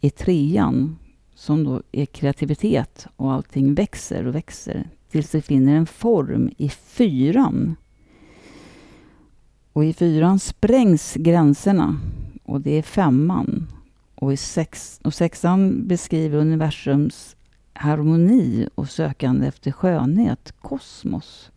i 0.00 0.10
trean, 0.10 0.96
som 1.34 1.64
då 1.64 1.82
är 1.92 2.06
kreativitet 2.06 3.06
och 3.16 3.32
allting 3.32 3.74
växer 3.74 4.26
och 4.26 4.34
växer 4.34 4.88
tills 5.10 5.30
det 5.30 5.42
finner 5.42 5.76
en 5.76 5.86
form 5.86 6.50
i 6.56 6.68
fyran. 6.68 7.76
Och 9.76 9.84
i 9.84 9.92
fyran 9.92 10.38
sprängs 10.38 11.14
gränserna 11.14 12.00
och 12.44 12.60
det 12.60 12.70
är 12.70 12.82
femman. 12.82 13.66
Och, 14.14 14.32
i 14.32 14.36
sex, 14.36 15.00
och 15.04 15.14
sexan 15.14 15.86
beskriver 15.88 16.38
universums 16.38 17.36
harmoni 17.72 18.68
och 18.74 18.88
sökande 18.88 19.46
efter 19.46 19.72
skönhet, 19.72 20.54
kosmos. 20.60 21.50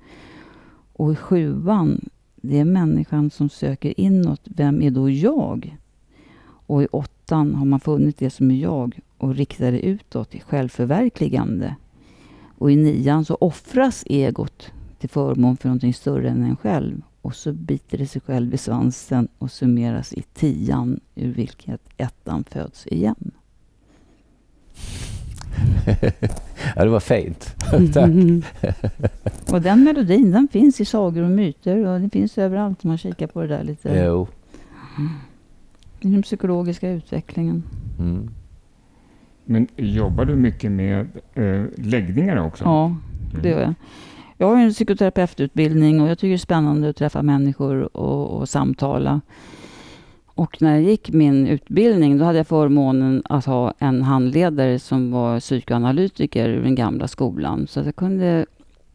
Och 0.93 1.11
i 1.11 1.15
sjuan, 1.15 2.09
det 2.35 2.59
är 2.59 2.65
människan 2.65 3.29
som 3.29 3.49
söker 3.49 3.99
inåt. 3.99 4.41
Vem 4.43 4.81
är 4.81 4.91
då 4.91 5.09
jag? 5.09 5.77
Och 6.41 6.83
i 6.83 6.87
åttan 6.87 7.55
har 7.55 7.65
man 7.65 7.79
funnit 7.79 8.17
det 8.17 8.29
som 8.29 8.51
är 8.51 8.55
jag 8.55 8.99
och 9.17 9.35
riktar 9.35 9.71
det 9.71 9.79
utåt, 9.79 10.35
i 10.35 10.39
självförverkligande. 10.39 11.75
Och 12.57 12.71
i 12.71 12.75
nian 12.75 13.25
så 13.25 13.37
offras 13.41 14.03
egot 14.07 14.71
till 14.99 15.09
förmån 15.09 15.57
för 15.57 15.67
någonting 15.67 15.93
större 15.93 16.29
än 16.29 16.43
en 16.43 16.57
själv. 16.57 17.01
Och 17.21 17.35
så 17.35 17.53
biter 17.53 17.97
det 17.97 18.07
sig 18.07 18.21
själv 18.21 18.53
i 18.53 18.57
svansen 18.57 19.27
och 19.37 19.51
summeras 19.51 20.13
i 20.13 20.21
tian 20.21 20.99
ur 21.15 21.33
vilket 21.33 21.81
ettan 21.97 22.43
föds 22.43 22.87
igen. 22.87 23.31
ja, 26.75 26.83
det 26.83 26.89
var 26.89 26.99
fint. 26.99 27.55
Tack. 27.93 28.11
och 29.51 29.61
den 29.61 29.83
melodin 29.83 30.31
den 30.31 30.47
finns 30.47 30.81
i 30.81 30.85
sagor 30.85 31.23
och 31.23 31.29
myter 31.29 31.85
och 31.85 31.99
den 31.99 32.09
finns 32.09 32.37
överallt 32.37 32.85
om 32.85 32.87
man 32.87 32.97
kikar 32.97 33.27
på 33.27 33.41
det 33.41 33.47
där 33.47 33.63
lite. 33.63 34.03
Jo. 34.05 34.27
I 35.99 36.07
den 36.07 36.21
psykologiska 36.21 36.91
utvecklingen. 36.91 37.63
Mm. 37.99 38.29
Men 39.45 39.67
jobbar 39.75 40.25
du 40.25 40.35
mycket 40.35 40.71
med 40.71 41.07
eh, 41.33 41.65
läggningar 41.75 42.37
också? 42.37 42.63
Ja, 42.63 42.95
det 43.41 43.49
gör 43.49 43.61
jag. 43.61 43.73
Jag 44.41 44.47
har 44.47 44.57
en 44.57 44.73
psykoterapeututbildning 44.73 46.01
och 46.01 46.09
jag 46.09 46.17
tycker 46.17 46.29
det 46.29 46.35
är 46.35 46.37
spännande 46.37 46.89
att 46.89 46.95
träffa 46.95 47.21
människor 47.21 47.97
och, 47.97 48.37
och 48.37 48.49
samtala. 48.49 49.21
Och 50.25 50.61
när 50.61 50.73
jag 50.73 50.83
gick 50.83 51.09
min 51.11 51.47
utbildning 51.47 52.17
då 52.17 52.25
hade 52.25 52.37
jag 52.37 52.47
förmånen 52.47 53.21
att 53.25 53.45
ha 53.45 53.73
en 53.79 54.01
handledare 54.01 54.79
som 54.79 55.11
var 55.11 55.39
psykoanalytiker 55.39 56.49
ur 56.49 56.63
den 56.63 56.75
gamla 56.75 57.07
skolan. 57.07 57.67
Så 57.67 57.79
att 57.79 57.85
jag 57.85 57.95
kunde 57.95 58.45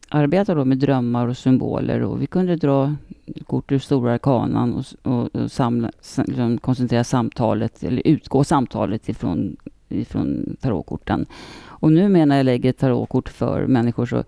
arbeta 0.09 0.55
då 0.55 0.65
med 0.65 0.77
drömmar 0.77 1.27
och 1.27 1.37
symboler 1.37 2.01
och 2.01 2.21
vi 2.21 2.27
kunde 2.27 2.55
dra 2.55 2.95
kort 3.47 3.71
ur 3.71 3.79
stora 3.79 4.13
arkanan 4.13 4.73
och, 4.73 5.11
och, 5.11 5.35
och 5.35 5.51
samla, 5.51 5.91
liksom 6.17 6.57
koncentrera 6.57 7.03
samtalet, 7.03 7.83
eller 7.83 8.01
utgå 8.05 8.43
samtalet 8.43 9.09
ifrån, 9.09 9.55
ifrån 9.89 10.57
tarotkorten. 10.61 11.25
Och 11.63 11.91
nu 11.91 12.09
när 12.09 12.37
jag 12.37 12.45
lägger 12.45 12.71
tarotkort 12.71 13.29
för 13.29 13.67
människor 13.67 14.05
så 14.05 14.23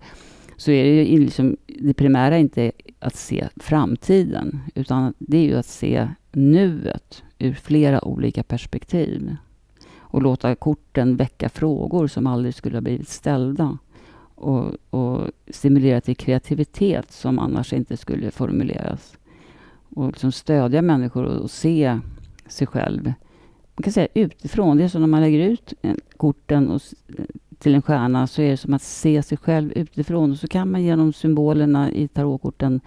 så 0.58 0.70
är 0.70 0.84
det 0.84 1.04
ju 1.04 1.18
liksom, 1.18 1.56
det 1.66 1.94
primära 1.94 2.38
inte 2.38 2.72
att 2.98 3.16
se 3.16 3.48
framtiden, 3.56 4.60
utan 4.74 5.14
det 5.18 5.38
är 5.38 5.44
ju 5.44 5.56
att 5.56 5.66
se 5.66 6.08
nuet 6.32 7.22
ur 7.38 7.52
flera 7.52 8.04
olika 8.04 8.42
perspektiv. 8.42 9.36
Och 9.96 10.22
låta 10.22 10.54
korten 10.54 11.16
väcka 11.16 11.48
frågor 11.48 12.06
som 12.06 12.26
aldrig 12.26 12.54
skulle 12.54 12.76
ha 12.76 12.80
blivit 12.80 13.08
ställda. 13.08 13.78
Och, 14.34 14.74
och 14.90 15.30
stimulera 15.50 16.00
till 16.00 16.16
kreativitet 16.16 17.12
som 17.12 17.38
annars 17.38 17.72
inte 17.72 17.96
skulle 17.96 18.30
formuleras. 18.30 19.18
Och 19.94 20.06
liksom 20.06 20.32
stödja 20.32 20.82
människor 20.82 21.24
och, 21.24 21.42
och 21.42 21.50
se 21.50 22.00
sig 22.46 22.66
själv. 22.66 23.04
Man 23.76 23.82
kan 23.82 23.92
säga 23.92 24.08
utifrån. 24.14 24.76
Det 24.76 24.84
är 24.84 24.88
som 24.88 25.00
när 25.00 25.08
man 25.08 25.20
lägger 25.20 25.48
ut 25.48 25.74
korten 26.16 26.68
och 26.68 26.82
till 27.58 27.74
en 27.74 27.82
stjärna 27.82 28.26
så 28.26 28.42
är 28.42 28.50
det 28.50 28.56
som 28.56 28.74
att 28.74 28.82
se 28.82 29.22
sig 29.22 29.38
själv 29.38 29.72
utifrån. 29.72 30.30
Och 30.30 30.38
så 30.38 30.48
kan 30.48 30.70
man 30.70 30.82
genom 30.82 31.12
symbolerna 31.12 31.92
i 31.92 32.08
tarotkorten 32.08 32.80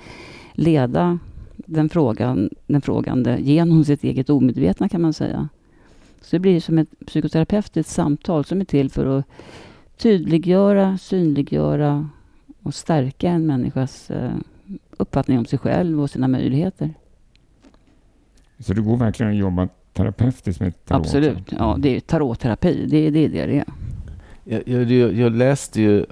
leda 0.53 1.19
den, 1.55 1.89
frågan, 1.89 2.49
den 2.67 2.81
frågande 2.81 3.37
genom 3.41 3.85
sitt 3.85 4.03
eget 4.03 4.29
omedvetna 4.29 4.89
kan 4.89 5.01
man 5.01 5.13
säga. 5.13 5.49
Så 6.21 6.35
det 6.35 6.39
blir 6.39 6.59
som 6.59 6.77
ett 6.77 6.89
psykoterapeutiskt 7.07 7.91
samtal 7.91 8.45
som 8.45 8.61
är 8.61 8.65
till 8.65 8.89
för 8.89 9.05
att 9.05 9.25
tydliggöra, 9.97 10.97
synliggöra 10.97 12.09
och 12.63 12.73
stärka 12.73 13.29
en 13.29 13.45
människas 13.45 14.11
eh, 14.11 14.31
uppfattning 14.97 15.37
om 15.37 15.45
sig 15.45 15.59
själv 15.59 16.01
och 16.01 16.09
sina 16.09 16.27
möjligheter. 16.27 16.93
Så 18.59 18.73
det 18.73 18.81
går 18.81 18.97
verkligen 18.97 19.31
att 19.31 19.37
jobba 19.37 19.69
terapeutiskt 19.93 20.61
med 20.61 20.85
tarot? 20.85 21.05
Absolut. 21.05 21.51
Ja, 21.51 21.75
det 21.79 21.95
är 21.95 21.99
tarotterapi. 21.99 22.85
Det 22.89 22.97
är 22.97 23.11
det 23.11 23.27
det 23.27 23.59
är. 23.59 23.65
Jag, 24.51 24.91
jag, 24.91 25.13
jag 25.13 25.35
läste 25.35 25.81
ju... 25.81 26.05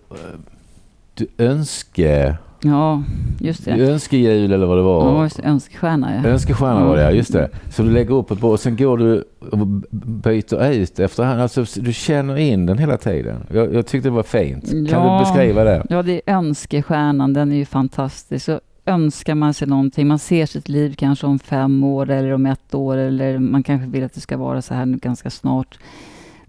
Du 1.13 1.27
önske... 1.37 2.37
Ja, 2.61 3.03
just 3.39 3.65
det. 3.65 3.71
Önskejul 3.71 4.51
eller 4.51 4.65
vad 4.65 4.77
det 4.77 4.81
var. 4.81 5.05
Ja, 5.05 5.23
just 5.23 5.39
önskestjärna. 5.39 6.15
Ja. 6.15 6.29
Önskestjärna 6.29 6.85
var 6.85 6.95
det, 6.97 7.03
ja. 7.03 7.11
Just 7.11 7.33
det. 7.33 7.49
Så 7.69 7.83
du 7.83 7.89
lägger 7.91 8.13
upp 8.13 8.31
ett 8.31 8.39
bord 8.39 8.51
och 8.51 8.59
sen 8.59 8.77
går 8.77 8.97
du 8.97 9.23
och 9.51 9.67
byter 9.91 10.71
ut 10.71 10.99
efterhand. 10.99 11.41
Alltså, 11.41 11.65
du 11.75 11.93
känner 11.93 12.35
in 12.35 12.65
den 12.65 12.77
hela 12.77 12.97
tiden. 12.97 13.35
Jag, 13.51 13.73
jag 13.73 13.85
tyckte 13.85 14.09
det 14.09 14.13
var 14.13 14.23
fint. 14.23 14.71
Kan 14.71 14.85
ja, 14.85 15.19
du 15.19 15.25
beskriva 15.25 15.63
det? 15.63 15.85
Ja, 15.89 16.03
det 16.03 16.21
är 16.25 16.33
önskestjärnan. 16.33 17.33
Den 17.33 17.51
är 17.51 17.55
ju 17.55 17.65
fantastisk. 17.65 18.45
Så 18.45 18.59
önskar 18.85 19.35
man 19.35 19.53
sig 19.53 19.67
någonting. 19.67 20.07
Man 20.07 20.19
ser 20.19 20.45
sitt 20.45 20.69
liv 20.69 20.95
kanske 20.97 21.27
om 21.27 21.39
fem 21.39 21.83
år 21.83 22.09
eller 22.09 22.31
om 22.31 22.45
ett 22.45 22.75
år. 22.75 22.97
Eller 22.97 23.39
man 23.39 23.63
kanske 23.63 23.87
vill 23.87 24.03
att 24.03 24.13
det 24.13 24.21
ska 24.21 24.37
vara 24.37 24.61
så 24.61 24.73
här 24.73 24.85
nu 24.85 24.97
ganska 24.97 25.29
snart 25.29 25.79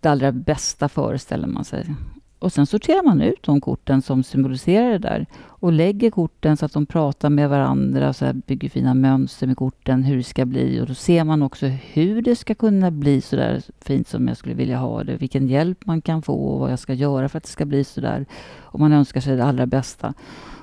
det 0.00 0.08
allra 0.08 0.32
bästa 0.32 0.88
föreställer 0.88 1.48
man 1.48 1.64
sig. 1.64 1.94
Och 2.40 2.52
sen 2.52 2.66
sorterar 2.66 3.02
man 3.02 3.20
ut 3.20 3.42
de 3.42 3.60
korten 3.60 4.02
som 4.02 4.22
symboliserar 4.22 4.90
det 4.90 4.98
där 4.98 5.26
och 5.42 5.72
lägger 5.72 6.10
korten 6.10 6.56
så 6.56 6.66
att 6.66 6.72
de 6.72 6.86
pratar 6.86 7.30
med 7.30 7.50
varandra, 7.50 8.12
så 8.12 8.24
här 8.24 8.32
bygger 8.32 8.68
fina 8.68 8.94
mönster 8.94 9.46
med 9.46 9.56
korten, 9.56 10.02
hur 10.02 10.16
det 10.16 10.22
ska 10.22 10.46
bli. 10.46 10.80
Och 10.80 10.86
då 10.86 10.94
ser 10.94 11.24
man 11.24 11.42
också 11.42 11.66
hur 11.66 12.22
det 12.22 12.36
ska 12.36 12.54
kunna 12.54 12.90
bli 12.90 13.20
så 13.20 13.36
där 13.36 13.62
fint 13.80 14.08
som 14.08 14.28
jag 14.28 14.36
skulle 14.36 14.54
vilja 14.54 14.78
ha 14.78 15.04
det, 15.04 15.16
vilken 15.16 15.48
hjälp 15.48 15.86
man 15.86 16.02
kan 16.02 16.22
få 16.22 16.34
och 16.34 16.60
vad 16.60 16.72
jag 16.72 16.78
ska 16.78 16.94
göra 16.94 17.28
för 17.28 17.38
att 17.38 17.44
det 17.44 17.50
ska 17.50 17.64
bli 17.64 17.84
så 17.84 18.00
där. 18.00 18.26
Och 18.60 18.80
man 18.80 18.92
önskar 18.92 19.20
sig 19.20 19.36
det 19.36 19.44
allra 19.44 19.66
bästa. 19.66 20.14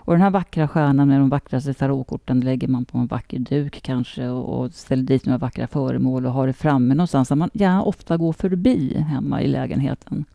Och 0.08 0.13
den 0.13 0.22
här 0.22 0.30
vackra 0.30 0.67
stjärnan 0.67 1.08
med 1.08 1.20
de 1.20 1.30
vackraste 1.30 1.74
tarotkorten 1.74 2.39
lägger 2.39 2.67
man 2.67 2.86
på 2.86 2.98
en 2.98 3.08
vacker 3.08 3.39
duk 3.39 3.82
kanske 3.82 4.28
och, 4.28 4.60
och 4.60 4.74
ställer 4.74 5.04
dit 5.04 5.26
några 5.26 5.38
vackra 5.38 5.67
föremål 5.67 6.26
och 6.26 6.32
har 6.32 6.48
det 6.48 6.54
framme 6.54 6.93
någonstans 6.93 7.30
där 7.30 7.36
man 7.36 7.50
gärna 7.54 7.84
ofta 7.84 8.17
går 8.17 8.34
förbi 8.34 8.98
hemma 8.98 9.41
i 9.41 9.48
lägenheten. 9.48 10.26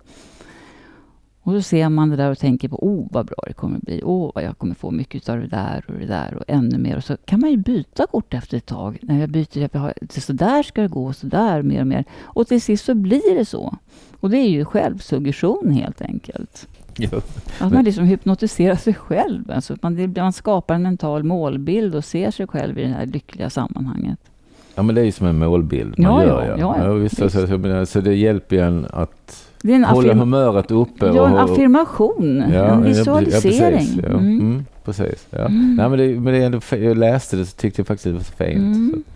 Och 1.43 1.53
så 1.53 1.63
ser 1.63 1.89
man 1.89 2.11
det 2.11 2.17
där 2.17 2.31
och 2.31 2.39
tänker 2.39 2.69
på, 2.69 2.77
oh 2.77 3.07
vad 3.11 3.27
bra 3.27 3.45
det 3.47 3.53
kommer 3.53 3.79
bli, 3.79 4.03
åh 4.05 4.29
oh, 4.29 4.33
vad 4.35 4.45
jag 4.45 4.59
kommer 4.59 4.75
få 4.75 4.91
mycket 4.91 5.29
av 5.29 5.39
det 5.39 5.47
där 5.47 5.85
och 5.89 5.95
det 5.95 6.07
där 6.07 6.35
och 6.35 6.45
ännu 6.49 6.79
mer. 6.79 6.97
Och 6.97 7.05
så 7.05 7.17
kan 7.17 7.41
man 7.41 7.51
ju 7.51 7.57
byta 7.57 8.07
kort 8.07 8.35
efter 8.35 8.57
ett 8.57 8.67
tag. 8.67 8.99
När 9.03 9.21
jag 9.21 9.31
byter, 9.31 9.59
jag 9.59 9.81
har, 9.81 9.95
så 10.21 10.33
där 10.33 10.63
ska 10.63 10.83
det 10.83 10.89
gå, 10.89 11.13
så 11.13 11.27
där 11.27 11.63
mer 11.63 11.81
och 11.81 11.87
mer. 11.87 12.05
Och 12.23 12.49
till 12.49 12.63
sist 12.63 12.85
så 12.85 12.95
blir 12.95 13.35
det 13.39 13.45
så. 13.45 13.77
Och 14.21 14.31
det 14.31 14.39
är 14.39 14.49
ju 14.49 14.65
självsuggestion 14.65 15.71
helt 15.71 16.03
enkelt. 16.03 16.69
Att 17.59 17.73
man 17.73 17.85
liksom 17.85 18.05
hypnotiserar 18.05 18.77
sig 18.77 18.95
själv. 18.95 19.51
Alltså 19.51 19.77
man, 19.83 20.15
man 20.17 20.33
skapar 20.33 20.75
en 20.75 20.83
mental 20.83 21.23
målbild 21.23 21.95
och 21.95 22.05
ser 22.05 22.31
sig 22.31 22.47
själv 22.47 22.79
i 22.79 22.83
det 22.83 22.89
här 22.89 23.07
lyckliga 23.07 23.51
sammanhanget. 23.51 24.19
Ja 24.75 24.83
men 24.83 24.95
det 24.95 25.01
är 25.01 25.05
ju 25.05 25.13
som 25.13 25.27
en 25.27 25.39
målbild 25.39 25.99
man 25.99 26.13
Ja, 26.13 26.25
gör. 26.25 26.43
ja, 26.43 26.57
ja, 26.59 26.77
ja, 26.79 26.85
ja 26.85 26.93
visst, 26.93 27.19
visst. 27.19 27.35
Så, 27.35 27.47
så, 27.47 27.87
så 27.87 28.01
det 28.01 28.15
hjälper 28.15 28.57
ju 28.57 28.63
en 28.63 28.87
att 28.91 29.49
hålla 29.87 30.15
humöret 30.15 30.71
uppe. 30.71 31.07
ja, 31.07 31.27
en 31.27 31.35
och, 31.35 31.41
affirmation, 31.43 32.43
en 32.43 32.83
visualisering. 32.85 33.73
Ja, 33.73 33.79
precis. 33.79 33.99
Ja. 34.03 34.09
Mm. 34.09 34.41
Mm, 34.41 34.65
precis 34.85 35.27
ja. 35.31 35.39
Mm. 35.39 35.75
Nej, 35.77 35.89
men 35.89 35.99
det, 35.99 36.21
men 36.21 36.53
det 36.71 36.77
jag 36.79 36.99
läste 36.99 37.37
det 37.37 37.47
så 37.47 37.57
tyckte 37.57 37.81
jag 37.81 37.87
faktiskt 37.87 38.05
det 38.05 38.13
var 38.13 38.21
så 38.21 38.33
fint. 38.33 39.07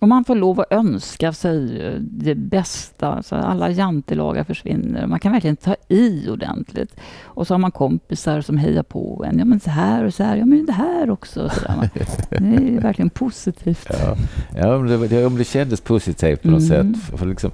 Och 0.00 0.08
man 0.08 0.24
får 0.24 0.34
lov 0.34 0.60
att 0.60 0.72
önska 0.72 1.32
sig 1.32 1.86
eh, 1.86 1.92
det 2.00 2.34
bästa, 2.34 3.22
så 3.22 3.34
alla 3.34 3.70
jantelagar 3.70 4.44
försvinner. 4.44 5.06
Man 5.06 5.18
kan 5.20 5.32
verkligen 5.32 5.56
ta 5.56 5.76
i 5.88 6.28
ordentligt. 6.30 6.96
Och 7.24 7.46
så 7.46 7.54
har 7.54 7.58
man 7.58 7.70
kompisar 7.70 8.40
som 8.40 8.58
hejar 8.58 8.82
på 8.82 9.24
en. 9.28 9.38
Ja 9.38 9.44
men 9.44 9.60
så 9.60 9.70
här 9.70 10.04
och 10.04 10.14
så 10.14 10.22
här, 10.22 10.36
ja 10.36 10.46
men 10.46 10.66
det 10.66 10.72
här 10.72 11.10
också. 11.10 11.50
Det 12.30 12.36
är 12.36 12.80
verkligen 12.80 13.10
positivt. 13.10 13.86
Ja. 13.90 14.16
Ja, 14.56 14.78
men 14.78 14.86
det, 15.00 15.08
det, 15.08 15.28
det 15.28 15.44
kändes 15.44 15.80
positivt 15.80 16.42
på 16.42 16.48
något 16.50 16.70
Mm. 16.70 16.94
sätt. 16.94 17.18
För, 17.18 17.26
liksom, 17.26 17.50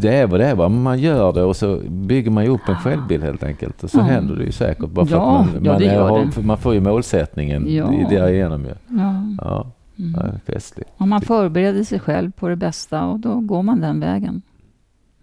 det 0.00 0.08
är 0.16 0.26
vad 0.26 0.40
det 0.40 0.46
är. 0.46 0.54
Va? 0.54 0.68
Man 0.68 0.98
gör 0.98 1.32
det 1.32 1.42
och 1.42 1.56
så 1.56 1.80
bygger 1.88 2.30
man 2.30 2.46
upp 2.46 2.68
en 2.68 2.76
självbild 2.76 3.24
helt 3.24 3.42
enkelt. 3.44 3.84
Och 3.84 3.90
så 3.90 3.98
Ja. 3.98 4.02
händer 4.02 4.36
det 4.36 4.44
ju 4.44 4.52
säkert. 4.52 4.88
Bara 4.90 5.06
för 5.06 5.16
Ja, 5.16 5.38
att 5.38 5.46
man, 5.54 5.64
ja, 5.64 5.72
man, 5.72 5.80
det 5.80 5.86
är- 5.88 6.00
har, 6.00 6.42
man 6.42 6.58
får 6.58 6.74
ju 6.74 6.80
målsättningen 6.80 7.64
Ja. 7.74 7.92
i 7.92 8.06
därigenom 8.10 8.64
ju. 8.64 8.70
Ja. 8.98 9.22
Ja, 9.40 9.70
Mm. 9.98 10.40
festligt. 10.46 10.90
Och 10.96 11.08
man 11.08 11.20
förbereder 11.20 11.84
sig 11.84 12.00
själv 12.00 12.30
på 12.30 12.48
det 12.48 12.56
bästa 12.56 13.04
och 13.04 13.20
då 13.20 13.40
går 13.40 13.62
man 13.62 13.80
den 13.80 14.00
vägen. 14.00 14.42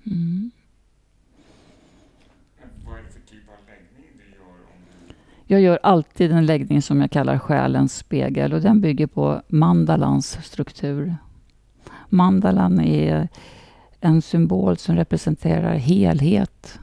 Mm. 0.05 0.51
Vad 2.85 2.97
är 2.97 3.03
det 3.03 3.09
för 3.09 3.19
typ 3.19 3.49
av 3.49 3.55
läggning 3.67 4.11
du 4.17 4.31
gör? 4.31 4.47
Om 4.47 5.07
du... 5.07 5.13
Jag 5.53 5.61
gör 5.61 5.79
alltid 5.83 6.31
en 6.31 6.45
läggning 6.45 6.81
som 6.81 7.01
jag 7.01 7.11
kallar 7.11 7.37
själens 7.37 7.97
spegel 7.97 8.53
och 8.53 8.61
den 8.61 8.81
bygger 8.81 9.07
på 9.07 9.41
mandalans 9.47 10.45
struktur. 10.45 11.15
Mandalan 12.09 12.79
är 12.79 13.27
en 13.99 14.21
symbol 14.21 14.77
som 14.77 14.95
representerar 14.95 15.75
helhet. 15.75 16.79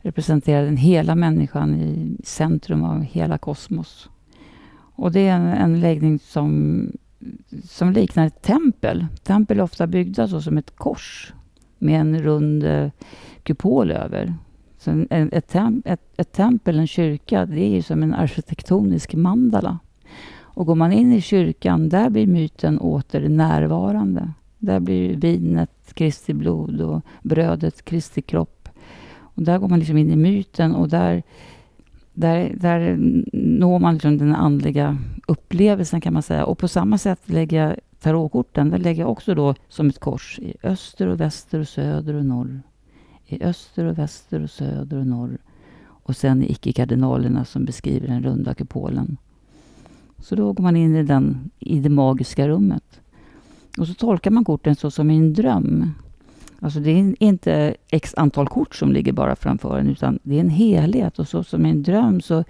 Representerar 0.00 0.64
den 0.64 0.76
hela 0.76 1.14
människan 1.14 1.74
i 1.74 2.16
centrum 2.24 2.84
av 2.84 3.02
hela 3.02 3.38
kosmos. 3.38 4.08
Och 4.98 5.12
det 5.12 5.28
är 5.28 5.36
en, 5.36 5.46
en 5.46 5.80
läggning 5.80 6.18
som, 6.18 6.82
som 7.64 7.92
liknar 7.92 8.26
ett 8.26 8.42
tempel. 8.42 9.06
Tempel 9.22 9.58
är 9.58 9.62
ofta 9.62 9.86
byggda 9.86 10.28
så 10.28 10.40
som 10.40 10.58
ett 10.58 10.76
kors 10.76 11.32
med 11.78 12.00
en 12.00 12.22
rund 12.22 12.64
eh, 12.64 12.90
kupol 13.42 13.90
över. 13.90 14.34
Så 14.78 14.90
en, 14.90 15.06
en, 15.10 15.30
ett, 15.32 15.48
tem, 15.48 15.82
ett, 15.84 16.00
ett 16.16 16.32
tempel, 16.32 16.78
en 16.78 16.86
kyrka, 16.86 17.46
det 17.46 17.60
är 17.60 17.68
ju 17.68 17.82
som 17.82 18.02
en 18.02 18.14
arkitektonisk 18.14 19.14
mandala. 19.14 19.78
Och 20.40 20.66
går 20.66 20.74
man 20.74 20.92
in 20.92 21.12
i 21.12 21.20
kyrkan, 21.20 21.88
där 21.88 22.10
blir 22.10 22.26
myten 22.26 22.78
åter 22.78 23.28
närvarande. 23.28 24.32
Där 24.58 24.80
blir 24.80 25.16
vinet 25.16 25.94
Kristi 25.94 26.34
blod 26.34 26.80
och 26.80 27.02
brödet 27.22 27.84
Kristi 27.84 28.22
kropp. 28.22 28.68
Och 29.18 29.42
där 29.42 29.58
går 29.58 29.68
man 29.68 29.78
liksom 29.78 29.96
in 29.96 30.10
i 30.10 30.16
myten 30.16 30.74
och 30.74 30.88
där, 30.88 31.22
där, 32.18 32.54
där 32.60 32.96
når 33.32 33.78
man 33.78 33.94
liksom 33.94 34.18
den 34.18 34.34
andliga 34.34 34.98
upplevelsen 35.26 36.00
kan 36.00 36.12
man 36.12 36.22
säga. 36.22 36.44
Och 36.44 36.58
på 36.58 36.68
samma 36.68 36.98
sätt 36.98 37.20
lägger 37.24 37.64
jag 37.64 37.76
tarotkorten, 38.00 38.70
där 38.70 38.78
lägger 38.78 39.02
jag 39.02 39.10
också 39.10 39.34
då 39.34 39.54
som 39.68 39.88
ett 39.88 39.98
kors 39.98 40.38
i 40.38 40.54
öster 40.62 41.06
och 41.06 41.20
väster 41.20 41.60
och 41.60 41.68
söder 41.68 42.14
och 42.14 42.26
norr 42.26 42.62
i 43.26 43.44
öster 43.44 43.84
och 43.84 43.98
väster 43.98 44.42
och 44.42 44.50
söder 44.50 44.96
och 44.96 45.06
norr. 45.06 45.38
Och 45.86 46.16
sen 46.16 46.42
i 46.42 46.52
icke-kardinalerna 46.52 47.44
som 47.44 47.64
beskriver 47.64 48.08
den 48.08 48.22
runda 48.22 48.54
kupolen. 48.54 49.16
Så 50.18 50.36
då 50.36 50.52
går 50.52 50.62
man 50.62 50.76
in 50.76 50.96
i, 50.96 51.02
den, 51.02 51.50
i 51.58 51.80
det 51.80 51.88
magiska 51.88 52.48
rummet. 52.48 53.00
Och 53.78 53.88
så 53.88 53.94
tolkar 53.94 54.30
man 54.30 54.44
korten 54.44 54.76
så 54.76 54.90
som 54.90 55.10
i 55.10 55.16
en 55.16 55.34
dröm. 55.34 55.90
Alltså 56.60 56.80
det 56.80 56.90
är 56.90 57.14
inte 57.18 57.76
x 57.90 58.14
antal 58.16 58.48
kort 58.48 58.74
som 58.74 58.92
ligger 58.92 59.12
bara 59.12 59.36
framför 59.36 59.78
en, 59.78 59.88
utan 59.88 60.18
det 60.22 60.36
är 60.36 60.40
en 60.40 60.50
helhet. 60.50 61.18
Och 61.18 61.28
så 61.28 61.44
som 61.44 61.66
i 61.66 61.70
en 61.70 61.82
dröm 61.82 62.20
så, 62.20 62.44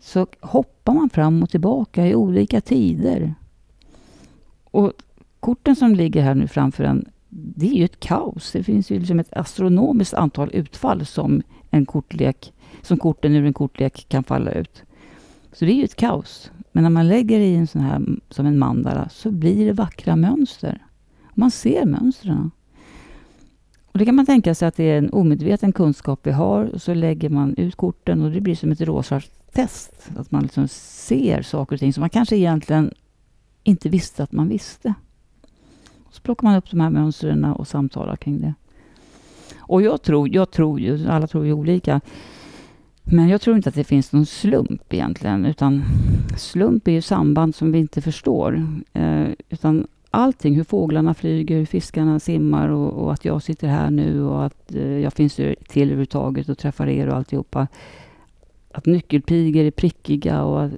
så 0.00 0.26
hoppar 0.40 0.94
man 0.94 1.10
fram 1.10 1.42
och 1.42 1.50
tillbaka 1.50 2.06
i 2.06 2.14
olika 2.14 2.60
tider. 2.60 3.34
Och 4.64 4.92
korten 5.40 5.76
som 5.76 5.94
ligger 5.94 6.22
här 6.22 6.34
nu 6.34 6.48
framför 6.48 6.84
en, 6.84 7.08
det 7.28 7.68
är 7.68 7.74
ju 7.74 7.84
ett 7.84 8.00
kaos. 8.00 8.52
Det 8.52 8.62
finns 8.62 8.90
ju 8.90 8.98
liksom 8.98 9.20
ett 9.20 9.32
astronomiskt 9.32 10.14
antal 10.14 10.50
utfall 10.52 11.06
som 11.06 11.42
en 11.70 11.86
kortlek, 11.86 12.52
som 12.82 12.98
korten 12.98 13.34
ur 13.34 13.46
en 13.46 13.52
kortlek 13.52 14.06
kan 14.08 14.24
falla 14.24 14.50
ut. 14.50 14.82
Så 15.52 15.64
det 15.64 15.72
är 15.72 15.76
ju 15.76 15.84
ett 15.84 15.96
kaos. 15.96 16.50
Men 16.72 16.82
när 16.82 16.90
man 16.90 17.08
lägger 17.08 17.40
i 17.40 17.54
en 17.54 17.66
sån 17.66 17.82
här 17.82 18.02
som 18.28 18.46
en 18.46 18.58
mandala 18.58 19.08
så 19.08 19.30
blir 19.30 19.66
det 19.66 19.72
vackra 19.72 20.16
mönster. 20.16 20.86
Man 21.34 21.50
ser 21.50 21.86
mönstren. 21.86 22.50
Och 23.92 23.98
det 23.98 24.04
kan 24.04 24.14
man 24.14 24.26
tänka 24.26 24.54
sig 24.54 24.68
att 24.68 24.76
det 24.76 24.84
är 24.84 24.98
en 24.98 25.12
omedveten 25.12 25.72
kunskap 25.72 26.20
vi 26.22 26.30
har. 26.30 26.64
Och 26.64 26.82
så 26.82 26.94
lägger 26.94 27.28
man 27.28 27.54
ut 27.56 27.76
korten 27.76 28.22
och 28.22 28.30
det 28.30 28.40
blir 28.40 28.54
som 28.54 28.72
ett 28.72 28.80
rosa 28.80 29.20
test. 29.52 30.10
Att 30.16 30.30
man 30.30 30.42
liksom 30.42 30.68
ser 30.68 31.42
saker 31.42 31.76
och 31.76 31.80
ting 31.80 31.92
som 31.92 32.00
man 32.00 32.10
kanske 32.10 32.36
egentligen 32.36 32.94
inte 33.62 33.88
visste 33.88 34.22
att 34.22 34.32
man 34.32 34.48
visste. 34.48 34.94
Så 36.10 36.22
plockar 36.22 36.44
man 36.44 36.56
upp 36.56 36.70
de 36.70 36.80
här 36.80 36.90
mönstren 36.90 37.44
och 37.44 37.68
samtalar 37.68 38.16
kring 38.16 38.40
det. 38.40 38.54
Och 39.58 39.82
jag 39.82 40.02
tror, 40.02 40.28
jag 40.28 40.50
tror 40.50 40.80
ju, 40.80 41.08
alla 41.08 41.26
tror 41.26 41.46
ju 41.46 41.52
olika. 41.52 42.00
Men 43.02 43.28
jag 43.28 43.40
tror 43.40 43.56
inte 43.56 43.68
att 43.68 43.74
det 43.74 43.84
finns 43.84 44.12
någon 44.12 44.26
slump 44.26 44.94
egentligen. 44.94 45.46
Utan 45.46 45.84
slump 46.38 46.88
är 46.88 46.92
ju 46.92 47.02
samband 47.02 47.54
som 47.54 47.72
vi 47.72 47.78
inte 47.78 48.00
förstår. 48.00 48.66
Eh, 48.92 49.26
utan 49.48 49.86
allting, 50.14 50.54
hur 50.54 50.64
fåglarna 50.64 51.14
flyger, 51.14 51.56
hur 51.56 51.66
fiskarna 51.66 52.20
simmar 52.20 52.68
och, 52.68 52.92
och 52.92 53.12
att 53.12 53.24
jag 53.24 53.42
sitter 53.42 53.68
här 53.68 53.90
nu 53.90 54.22
och 54.22 54.44
att 54.44 54.74
eh, 54.74 54.98
jag 54.98 55.12
finns 55.12 55.34
till 55.34 55.58
överhuvudtaget 55.82 56.48
och 56.48 56.58
träffar 56.58 56.88
er 56.88 57.08
och 57.08 57.16
alltihopa. 57.16 57.66
Att 58.72 58.86
nyckelpigor 58.86 59.64
är 59.64 59.70
prickiga 59.70 60.42
och 60.42 60.64
att, 60.64 60.72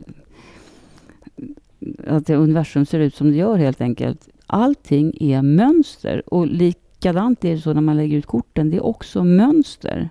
att 2.06 2.26
det 2.26 2.36
universum 2.36 2.86
ser 2.86 3.00
ut 3.00 3.14
som 3.14 3.30
det 3.30 3.36
gör 3.36 3.56
helt 3.56 3.80
enkelt. 3.80 4.28
Allting 4.46 5.16
är 5.20 5.42
mönster 5.42 6.34
och 6.34 6.46
likadant 6.46 7.44
är 7.44 7.54
det 7.54 7.60
så 7.60 7.72
när 7.72 7.80
man 7.80 7.96
lägger 7.96 8.18
ut 8.18 8.26
korten. 8.26 8.70
Det 8.70 8.76
är 8.76 8.84
också 8.84 9.24
mönster. 9.24 10.08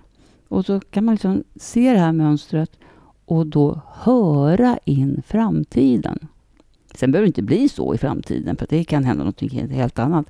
Och 0.48 0.66
så 0.66 0.80
kan 0.80 1.04
man 1.04 1.14
liksom 1.14 1.44
se 1.56 1.92
det 1.92 1.98
här 1.98 2.12
mönstret 2.12 2.70
och 3.24 3.46
då 3.46 3.80
höra 3.94 4.78
in 4.84 5.22
framtiden. 5.26 6.28
Sen 6.94 7.12
behöver 7.12 7.26
det 7.26 7.28
inte 7.28 7.42
bli 7.42 7.68
så 7.68 7.94
i 7.94 7.98
framtiden, 7.98 8.56
för 8.56 8.66
det 8.70 8.84
kan 8.84 9.04
hända 9.04 9.24
något 9.24 9.40
helt, 9.70 9.98
annat. 9.98 10.26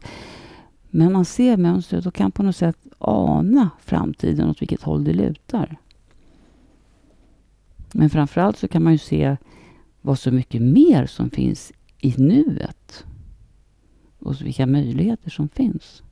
Men 0.91 1.13
man 1.13 1.25
ser 1.25 1.57
mönstret 1.57 2.07
och 2.07 2.15
kan 2.15 2.31
på 2.31 2.43
något 2.43 2.57
sätt 2.57 2.77
ana 2.99 3.71
framtiden 3.81 4.51
åt 4.51 4.63
vilket 4.63 4.83
håll 4.83 5.05
det 5.05 5.13
lutar. 5.13 5.77
Men 7.93 8.11
framförallt 8.11 8.59
så 8.59 8.69
kan 8.69 8.83
man 8.83 8.93
ju 8.93 8.99
se 8.99 9.37
vad 10.01 10.19
så 10.19 10.31
mycket 10.31 10.63
mer 10.63 11.07
som 11.07 11.31
finns 11.31 11.73
i 11.99 12.15
nuet. 12.17 13.05
Och 14.19 14.37
så 14.37 14.45
vilka 14.45 14.67
möjligheter 14.67 15.31
som 15.31 15.49
finns. 15.49 16.03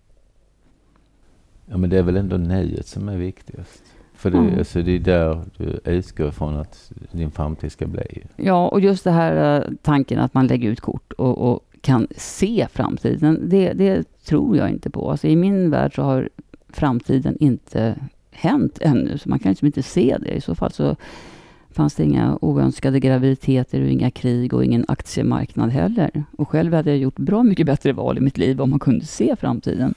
Ja, 1.66 1.76
men 1.76 1.90
det 1.90 1.98
är 1.98 2.02
väl 2.02 2.16
ändå 2.16 2.36
nejet 2.36 2.86
som 2.86 3.08
är 3.08 3.16
viktigast. 3.16 3.82
För 4.22 4.30
det, 4.30 4.36
Ja. 4.38 4.58
alltså, 4.58 4.82
det 4.82 4.92
är 4.92 4.98
där 4.98 5.40
du 5.56 5.80
utgår 5.84 6.30
från 6.30 6.56
att 6.56 6.92
din 7.12 7.30
framtid 7.30 7.72
ska 7.72 7.86
bli. 7.86 8.22
Ja, 8.36 8.68
och 8.68 8.80
just 8.80 9.04
det 9.04 9.10
här 9.10 9.56
eh, 9.60 9.72
tanken 9.82 10.18
att 10.18 10.34
man 10.34 10.46
lägger 10.46 10.70
ut 10.70 10.80
kort 10.80 11.12
och, 11.12 11.38
och 11.52 11.60
kan 11.80 12.06
se 12.16 12.66
framtiden. 12.72 13.40
Det, 13.48 13.72
det 13.72 14.04
tror 14.24 14.56
jag 14.56 14.70
inte 14.70 14.90
på. 14.90 15.10
Alltså, 15.10 15.26
I 15.26 15.36
min 15.36 15.70
värld 15.70 15.94
så 15.94 16.02
har 16.02 16.28
framtiden 16.68 17.36
inte 17.40 17.96
hänt 18.30 18.78
ännu, 18.80 19.18
så 19.18 19.28
man 19.28 19.38
kan 19.38 19.50
liksom 19.50 19.66
inte 19.66 19.82
se 19.82 20.16
det. 20.20 20.30
I 20.34 20.40
så 20.40 20.54
fall 20.54 20.72
så 20.72 20.96
fanns 21.70 21.94
det 21.94 22.04
inga 22.04 22.38
oönskade 22.40 23.00
graviditeter 23.00 23.80
och 23.82 23.88
inga 23.88 24.10
krig 24.10 24.54
och 24.54 24.64
ingen 24.64 24.84
aktiemarknad 24.88 25.70
heller. 25.70 26.24
Och 26.38 26.48
själv 26.48 26.74
hade 26.74 26.90
jag 26.90 26.98
gjort 26.98 27.16
bra 27.18 27.42
mycket 27.42 27.66
bättre 27.66 27.92
val 27.92 28.18
i 28.18 28.20
mitt 28.20 28.38
liv 28.38 28.60
om 28.60 28.70
man 28.70 28.78
kunde 28.78 29.04
se 29.04 29.36
framtiden. 29.36 29.94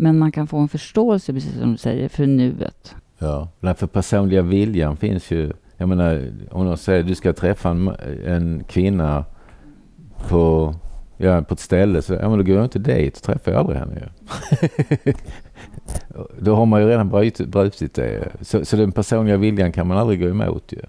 Men 0.00 0.18
man 0.18 0.32
kan 0.32 0.46
få 0.46 0.58
en 0.58 0.68
förståelse, 0.68 1.32
precis 1.32 1.58
som 1.58 1.72
du 1.72 1.78
säger, 1.78 2.08
för 2.08 2.26
nuet. 2.26 2.94
Ja, 3.18 3.48
för 3.76 3.86
personliga 3.86 4.42
viljan 4.42 4.96
finns 4.96 5.30
ju. 5.30 5.52
Jag 5.76 5.88
menar, 5.88 6.32
om 6.50 6.64
någon 6.64 6.78
säger 6.78 7.00
att 7.00 7.06
du 7.06 7.14
ska 7.14 7.32
träffa 7.32 7.70
en, 7.70 7.90
en 8.26 8.64
kvinna 8.64 9.24
på, 10.28 10.74
ja, 11.16 11.42
på 11.42 11.54
ett 11.54 11.60
ställe, 11.60 12.02
så 12.02 12.14
ja, 12.14 12.28
men 12.28 12.38
då 12.38 12.44
går 12.44 12.56
jag 12.56 12.64
inte 12.64 12.78
dit 12.78 13.16
och 13.16 13.22
träffar 13.22 13.52
jag 13.52 13.58
aldrig 13.58 13.78
henne. 13.78 14.08
då 16.38 16.54
har 16.54 16.66
man 16.66 16.80
ju 16.80 16.88
redan 16.88 17.08
brutit, 17.08 17.48
brutit 17.48 17.94
det. 17.94 18.28
Så, 18.40 18.64
så 18.64 18.76
den 18.76 18.92
personliga 18.92 19.36
viljan 19.36 19.72
kan 19.72 19.86
man 19.86 19.96
aldrig 19.98 20.20
gå 20.20 20.28
emot 20.28 20.72
ju. 20.72 20.80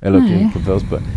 Eller 0.00 0.20
Nej. 0.20 0.50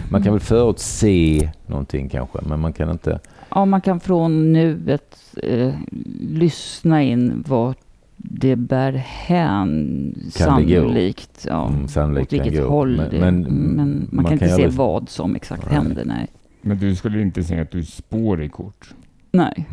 man 0.09 0.23
kan 0.23 0.33
väl 0.33 0.41
förutse 0.41 1.51
någonting 1.65 2.09
kanske, 2.09 2.39
men 2.41 2.59
man 2.59 2.73
kan 2.73 2.89
inte... 2.89 3.19
Ja, 3.56 3.66
man 3.66 3.82
kan 3.82 3.99
från 3.99 4.54
nuet 4.54 5.36
eh, 5.43 5.74
lyssna 6.20 7.04
in 7.04 7.43
vart 7.47 7.78
det 8.18 8.56
bär 8.56 8.91
hän 8.93 10.16
sannolikt. 10.32 11.45
Ja, 11.49 11.68
Mm, 11.68 11.88
sannolikt 11.88 12.34
åt 12.34 12.45
vilket 12.45 12.66
håll 12.68 12.97
Men- 12.97 13.10
det 13.10 13.20
men 13.20 13.41
Men, 13.41 13.76
man, 13.76 14.08
man 14.12 14.26
kan 14.26 14.38
kan 14.38 14.47
inte 14.47 14.47
se 14.47 14.64
aldrig- 14.64 14.72
vad 14.72 15.10
som 15.10 15.36
exakt 15.36 15.66
Nej. 15.66 15.74
händer. 15.76 16.06
Nej. 16.06 16.28
Men 16.62 16.78
du 16.78 16.95
skulle 16.95 17.22
inte 17.22 17.43
säga 17.43 17.62
att 17.62 17.72
du 17.72 17.86
spår 17.86 18.43
i 18.43 18.49
kort? 18.49 18.93
nej, 19.32 19.66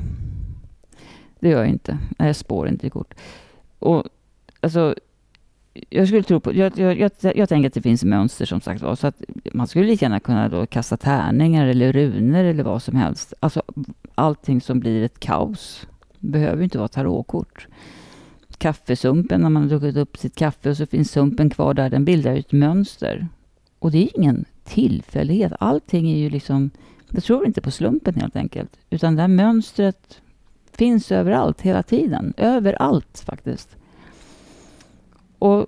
det 1.41 1.49
gör 1.49 1.59
jag 1.59 1.69
inte. 1.69 1.99
Nej, 2.19 2.27
jag 2.29 2.37
spår 2.37 2.69
inte 2.69 2.87
i 2.87 2.91
kort. 2.91 3.15
Och, 3.79 4.05
alltså, 4.61 4.95
jag 5.91 6.09
skulle 6.09 6.23
tro 6.23 6.41
på, 6.41 6.55
jag, 6.55 6.79
jag, 6.79 6.99
jag, 6.99 7.11
jag 7.37 7.49
tänker 7.49 7.69
att 7.69 7.75
det 7.75 7.83
finns 7.83 8.05
mönster 8.05 8.47
som 8.47 8.61
sagt 8.61 8.83
var. 8.83 8.97
Så 8.97 9.07
att 9.07 9.23
man 9.53 9.67
skulle 9.67 9.87
lika 9.87 10.05
gärna 10.05 10.21
kunna 10.21 10.49
då 10.49 10.67
kasta 10.67 10.97
tärningar 10.97 11.67
eller 11.67 11.93
runor 11.93 12.45
eller 12.45 12.65
vad 12.65 12.83
som 12.83 12.97
helst. 12.97 13.35
Alltså 13.41 13.63
allting 14.15 14.61
som 14.61 14.81
blir 14.81 15.03
ett 15.03 15.21
kaos 15.21 15.87
behöver 16.19 16.65
inte 16.65 16.79
vara 16.79 16.89
tarotkort. 16.89 17.67
Kaffesumpen, 18.59 19.41
när 19.41 19.51
man 19.51 19.63
har 19.63 19.69
druckit 19.69 19.97
upp 19.97 20.17
sitt 20.17 20.35
kaffe 20.35 20.71
och 20.71 20.77
så 20.77 20.87
finns 20.87 21.11
sumpen 21.11 21.51
kvar 21.51 21.75
där, 21.75 21.91
den 21.91 22.05
bildar 22.05 22.33
ju 22.33 22.39
ett 22.39 22.53
mönster. 22.53 23.29
Och 23.79 23.91
det 23.91 23.99
är 23.99 24.19
ingen 24.19 24.45
tillfällighet. 24.65 25.53
Allting 25.61 26.11
är 26.11 26.17
ju 26.17 26.31
liksom, 26.31 26.71
jag 27.11 27.25
tror 27.25 27.47
inte 27.47 27.61
på 27.61 27.71
slumpen 27.71 28.15
helt 28.15 28.37
enkelt. 28.37 28.71
Utan 28.91 29.17
det 29.17 29.21
här 29.21 29.29
mönstret 29.29 30.21
finns 30.73 31.13
överallt, 31.13 31.61
hela 31.61 31.83
tiden. 31.83 32.35
Överallt 32.37 33.23
faktiskt. 33.27 33.77
Och 35.39 35.67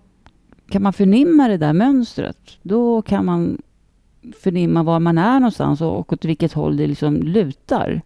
kan 0.69 0.83
man 0.83 0.93
förnimma 0.93 1.49
det 1.49 1.57
där 1.57 1.73
mönstret, 1.73 2.39
då 2.63 3.03
kan 3.03 3.25
man 3.25 3.59
förnimma 4.43 4.83
var 4.83 5.01
man 5.01 5.19
är 5.19 5.41
någonstans 5.41 5.81
och 5.81 6.13
åt 6.13 6.25
vilket 6.25 6.53
håll 6.53 6.77
det 6.77 6.87
liksom 6.87 7.15
lutar. 7.17 8.03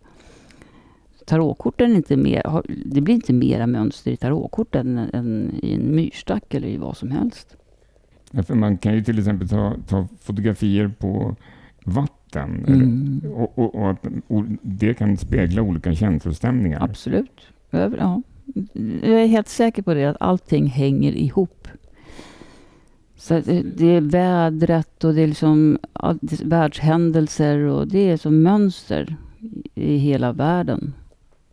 Tarotkorten 1.26 1.92
är 1.92 1.94
inte 1.96 2.16
mer, 2.16 2.62
det 2.86 3.00
blir 3.00 3.14
inte 3.14 3.32
mera 3.32 3.66
mönster 3.66 4.10
i 4.10 4.16
tarotkorten 4.16 4.98
än, 4.98 5.08
än 5.12 5.50
i 5.62 5.74
en 5.74 5.94
myrstack 5.94 6.54
eller 6.54 6.68
i 6.68 6.76
vad 6.76 6.96
som 6.96 7.10
helst. 7.10 7.56
Ja, 8.30 8.42
för 8.42 8.54
man 8.54 8.78
kan 8.78 8.94
ju 8.94 9.04
till 9.04 9.18
exempel 9.18 9.48
ta, 9.48 9.74
ta 9.88 10.08
fotografier 10.20 10.88
på 10.98 11.36
vatten. 11.84 12.64
eller- 12.64 12.74
Mm. 12.84 13.20
Och, 13.34 13.58
och, 13.58 13.74
och 13.74 13.90
att 13.90 14.06
o- 14.28 14.44
det 14.62 14.94
kan 14.94 15.16
spegla 15.16 15.62
olika 15.62 15.94
känslostämningar. 15.94 16.82
Absolut. 16.84 17.40
Över, 17.72 17.98
ja. 17.98 18.22
Jag 19.02 19.22
är 19.22 19.26
helt 19.26 19.48
säker 19.48 19.82
på 19.82 19.94
det, 19.94 20.04
att 20.04 20.16
allting 20.20 20.66
hänger 20.66 21.12
ihop. 21.12 21.68
Så 23.16 23.34
det, 23.34 23.62
det 23.62 23.86
är 23.86 24.00
vädret 24.00 25.04
och 25.04 25.14
det 25.14 25.22
är 25.22 25.26
liksom 25.26 25.78
det 26.20 26.40
är 26.40 26.46
världshändelser 26.46 27.58
och 27.58 27.88
det 27.88 28.10
är 28.10 28.16
som 28.16 28.42
mönster 28.42 29.16
i 29.74 29.96
hela 29.96 30.32
världen. 30.32 30.94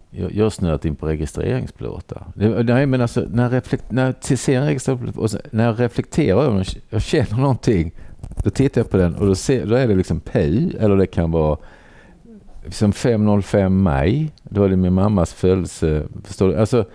Jag, 0.09 0.31
jag 0.35 0.45
har 0.45 0.49
snöat 0.49 0.85
in 0.85 0.95
på 0.95 1.07
registreringsplåtar. 1.07 2.27
Nej, 2.63 2.85
men 2.85 3.01
alltså, 3.01 3.25
när, 3.31 3.43
jag 3.43 3.53
reflekt, 3.53 3.91
när 3.91 4.05
jag 4.05 4.39
ser 4.39 4.59
en 4.59 4.65
registreringsplåt 4.65 5.33
och 5.33 5.41
när 5.51 5.65
jag 5.65 5.79
reflekterar 5.79 6.43
över 6.43 6.55
den, 6.55 6.65
jag 6.89 7.01
känner 7.01 7.37
någonting, 7.37 7.91
då 8.43 8.49
tittar 8.49 8.81
jag 8.81 8.89
på 8.89 8.97
den 8.97 9.15
och 9.15 9.25
då, 9.25 9.35
ser, 9.35 9.65
då 9.65 9.75
är 9.75 9.87
det 9.87 9.95
liksom 9.95 10.19
PU 10.19 10.69
eller 10.79 10.95
det 10.95 11.07
kan 11.07 11.31
vara 11.31 11.57
som 12.69 12.93
505 12.93 13.81
maj. 13.83 14.31
Då 14.43 14.63
är 14.63 14.69
det 14.69 14.75
min 14.75 14.93
mammas 14.93 15.33
födelse. 15.33 16.03
Förstår 16.23 16.47
du? 16.47 16.57
Alltså, 16.57 16.85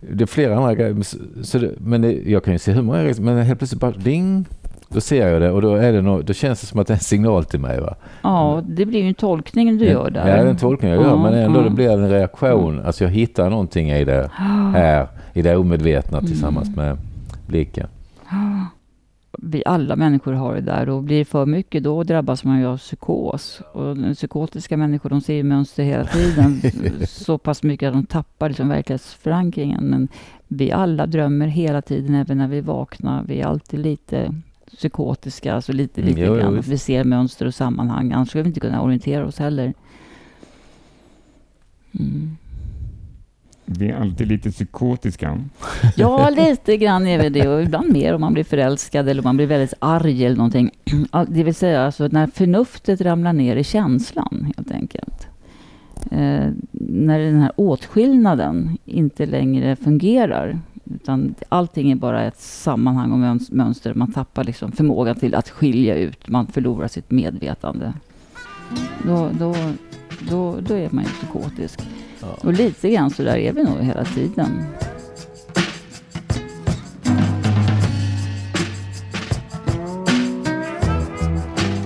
det 0.00 0.22
är 0.24 0.26
flera 0.26 0.56
andra 0.56 0.74
grejer. 0.74 0.96
Så, 1.42 1.58
det, 1.58 1.70
men 1.78 2.02
det, 2.02 2.12
jag 2.12 2.44
kan 2.44 2.52
ju 2.52 2.58
se 2.58 2.72
hur 2.72 2.82
många 2.82 2.98
grejer, 3.02 3.20
men 3.20 3.42
helt 3.42 3.58
plötsligt 3.60 3.80
bara 3.80 3.90
ding. 3.90 4.44
Då 4.88 5.00
ser 5.00 5.28
jag 5.28 5.42
det 5.42 5.50
och 5.50 5.62
då, 5.62 5.74
är 5.74 5.92
det 5.92 6.02
nå- 6.02 6.22
då 6.22 6.32
känns 6.32 6.60
det 6.60 6.66
som 6.66 6.80
att 6.80 6.86
det 6.86 6.92
är 6.92 6.96
en 6.96 7.00
signal 7.00 7.44
till 7.44 7.60
mig. 7.60 7.80
Va? 7.80 7.94
Ja, 8.22 8.62
det 8.68 8.86
blir 8.86 9.00
ju 9.02 9.08
en 9.08 9.14
tolkning 9.14 9.78
du 9.78 9.84
gör 9.84 10.10
där. 10.10 10.28
Ja, 10.28 10.36
det 10.36 10.42
är 10.42 10.46
en 10.46 10.56
tolkning 10.56 10.90
jag 10.90 11.00
gör, 11.02 11.08
Ja, 11.08 11.22
men 11.22 11.34
ändå 11.34 11.60
ja. 11.60 11.64
det 11.64 11.70
blir 11.70 11.90
en 11.90 12.10
reaktion. 12.10 12.80
Alltså 12.80 13.04
jag 13.04 13.10
hittar 13.10 13.50
någonting 13.50 13.90
i 13.90 14.04
det 14.04 14.30
här, 14.74 15.06
i 15.32 15.42
det 15.42 15.56
omedvetna 15.56 16.18
Mm. 16.18 16.30
tillsammans 16.30 16.76
med 16.76 16.96
blicken. 17.46 17.86
Vi 19.38 19.62
alla 19.66 19.96
människor 19.96 20.32
har 20.32 20.54
det 20.54 20.60
där 20.60 20.88
och 20.88 21.02
blir 21.02 21.18
det 21.18 21.24
för 21.24 21.46
mycket 21.46 21.82
då 21.82 22.02
drabbas 22.02 22.44
man 22.44 22.58
ju 22.60 22.66
av 22.66 22.78
psykos. 22.78 23.60
Och 23.72 23.96
psykotiska 24.14 24.76
människor 24.76 25.10
de 25.10 25.20
ser 25.20 25.34
ju 25.34 25.42
mönster 25.42 25.82
hela 25.82 26.04
tiden. 26.04 26.60
så 27.08 27.38
pass 27.38 27.62
mycket 27.62 27.86
att 27.88 27.94
de 27.94 28.06
tappar 28.06 28.48
liksom 28.48 28.68
verklighetsförankringen. 28.68 29.84
Men 29.84 30.08
vi 30.48 30.72
alla 30.72 31.06
drömmer 31.06 31.46
hela 31.46 31.82
tiden, 31.82 32.14
även 32.14 32.38
när 32.38 32.48
vi 32.48 32.60
vaknar. 32.60 33.24
Vi 33.24 33.40
är 33.40 33.46
alltid 33.46 33.80
lite 33.80 34.34
psykotiska, 34.76 35.54
alltså 35.54 35.72
lite, 35.72 36.00
Mm, 36.00 36.08
lite 36.08 36.20
jo, 36.20 36.34
jo, 36.34 36.40
grann. 36.40 36.54
visst. 36.56 36.68
vi 36.68 36.78
ser 36.78 37.04
mönster 37.04 37.46
och 37.46 37.54
sammanhang, 37.54 38.12
annars 38.12 38.28
skulle 38.28 38.42
vi 38.42 38.48
inte 38.48 38.60
kunna 38.60 38.82
orientera 38.82 39.26
oss 39.26 39.38
heller. 39.38 39.74
Mm. 42.00 42.36
Vi 43.78 43.90
är 43.90 43.96
alltid 43.96 44.28
lite 44.28 44.50
psykotiska. 44.50 45.40
Ja, 45.96 46.30
lite 46.30 46.76
grann 46.76 47.06
är 47.06 47.22
vi 47.22 47.28
det. 47.28 47.48
Och 47.48 47.62
ibland 47.62 47.92
mer 47.92 48.14
om 48.14 48.20
man 48.20 48.32
blir 48.32 48.44
förälskad 48.44 49.08
eller 49.08 49.22
man 49.22 49.36
blir 49.36 49.46
väldigt 49.46 49.74
arg 49.78 50.24
eller 50.24 50.36
någonting. 50.36 50.70
Det 51.28 51.42
vill 51.42 51.54
säga 51.54 51.84
alltså 51.86 52.08
när 52.08 52.26
förnuftet 52.26 53.00
ramlar 53.00 53.32
ner 53.32 53.56
i 53.56 53.64
känslan 53.64 54.52
helt 54.56 54.70
enkelt. 54.70 55.26
Eh, 56.10 56.50
när 56.72 57.18
den 57.18 57.40
här 57.40 57.52
åtskillnaden 57.56 58.78
inte 58.84 59.26
längre 59.26 59.76
fungerar. 59.76 60.60
Utan 60.94 61.34
allting 61.48 61.90
är 61.90 61.96
bara 61.96 62.24
ett 62.24 62.40
sammanhang 62.40 63.12
och 63.12 63.38
mönster. 63.50 63.94
Man 63.94 64.12
tappar 64.12 64.44
liksom 64.44 64.72
förmågan 64.72 65.16
till 65.16 65.34
att 65.34 65.50
skilja 65.50 65.96
ut. 65.96 66.28
Man 66.28 66.46
förlorar 66.46 66.88
sitt 66.88 67.10
medvetande. 67.10 67.92
Då, 69.06 69.30
då, 69.38 69.54
då, 70.30 70.56
då 70.60 70.74
är 70.74 70.88
man 70.90 71.04
ju 71.04 71.10
psykotisk. 71.10 71.82
Ja. 72.22 72.28
Och 72.40 72.52
lite 72.52 72.90
grann 72.90 73.10
så 73.10 73.22
där 73.22 73.36
är 73.36 73.52
vi 73.52 73.62
nog 73.62 73.80
hela 73.80 74.04
tiden. 74.04 74.64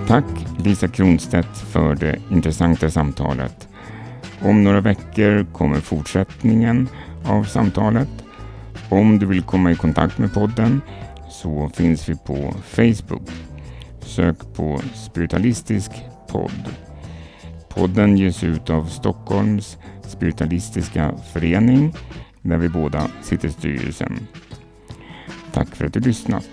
Tack 0.09 0.25
Lisa 0.65 0.89
Kronstedt 0.89 1.59
för 1.59 1.95
det 1.95 2.19
intressanta 2.31 2.91
samtalet. 2.91 3.69
Om 4.43 4.65
några 4.65 4.81
veckor 4.81 5.47
kommer 5.53 5.81
fortsättningen 5.81 6.89
av 7.25 7.45
samtalet. 7.45 8.09
Om 8.89 9.19
du 9.19 9.27
vill 9.27 9.43
komma 9.43 9.71
i 9.71 9.77
kontakt 9.77 10.19
med 10.19 10.35
podden 10.35 10.81
så 11.31 11.71
finns 11.75 12.09
vi 12.09 12.17
på 12.17 12.55
Facebook. 12.65 13.31
Sök 14.01 14.55
på 14.55 14.81
Spiritualistisk 14.95 15.91
podd. 16.29 16.86
Podden 17.77 18.17
ges 18.17 18.45
ut 18.45 18.71
av 18.71 18.85
Stockholms 18.85 19.79
spiritualistiska 20.03 21.15
förening 21.33 21.95
där 22.43 22.57
vi 22.57 22.69
båda 22.69 23.11
sitter 23.23 23.49
i 23.49 23.53
styrelsen. 23.53 24.27
Tack 25.53 25.77
för 25.77 25.87
att 25.87 25.93
du 25.93 26.01
lyssnat. 26.01 26.49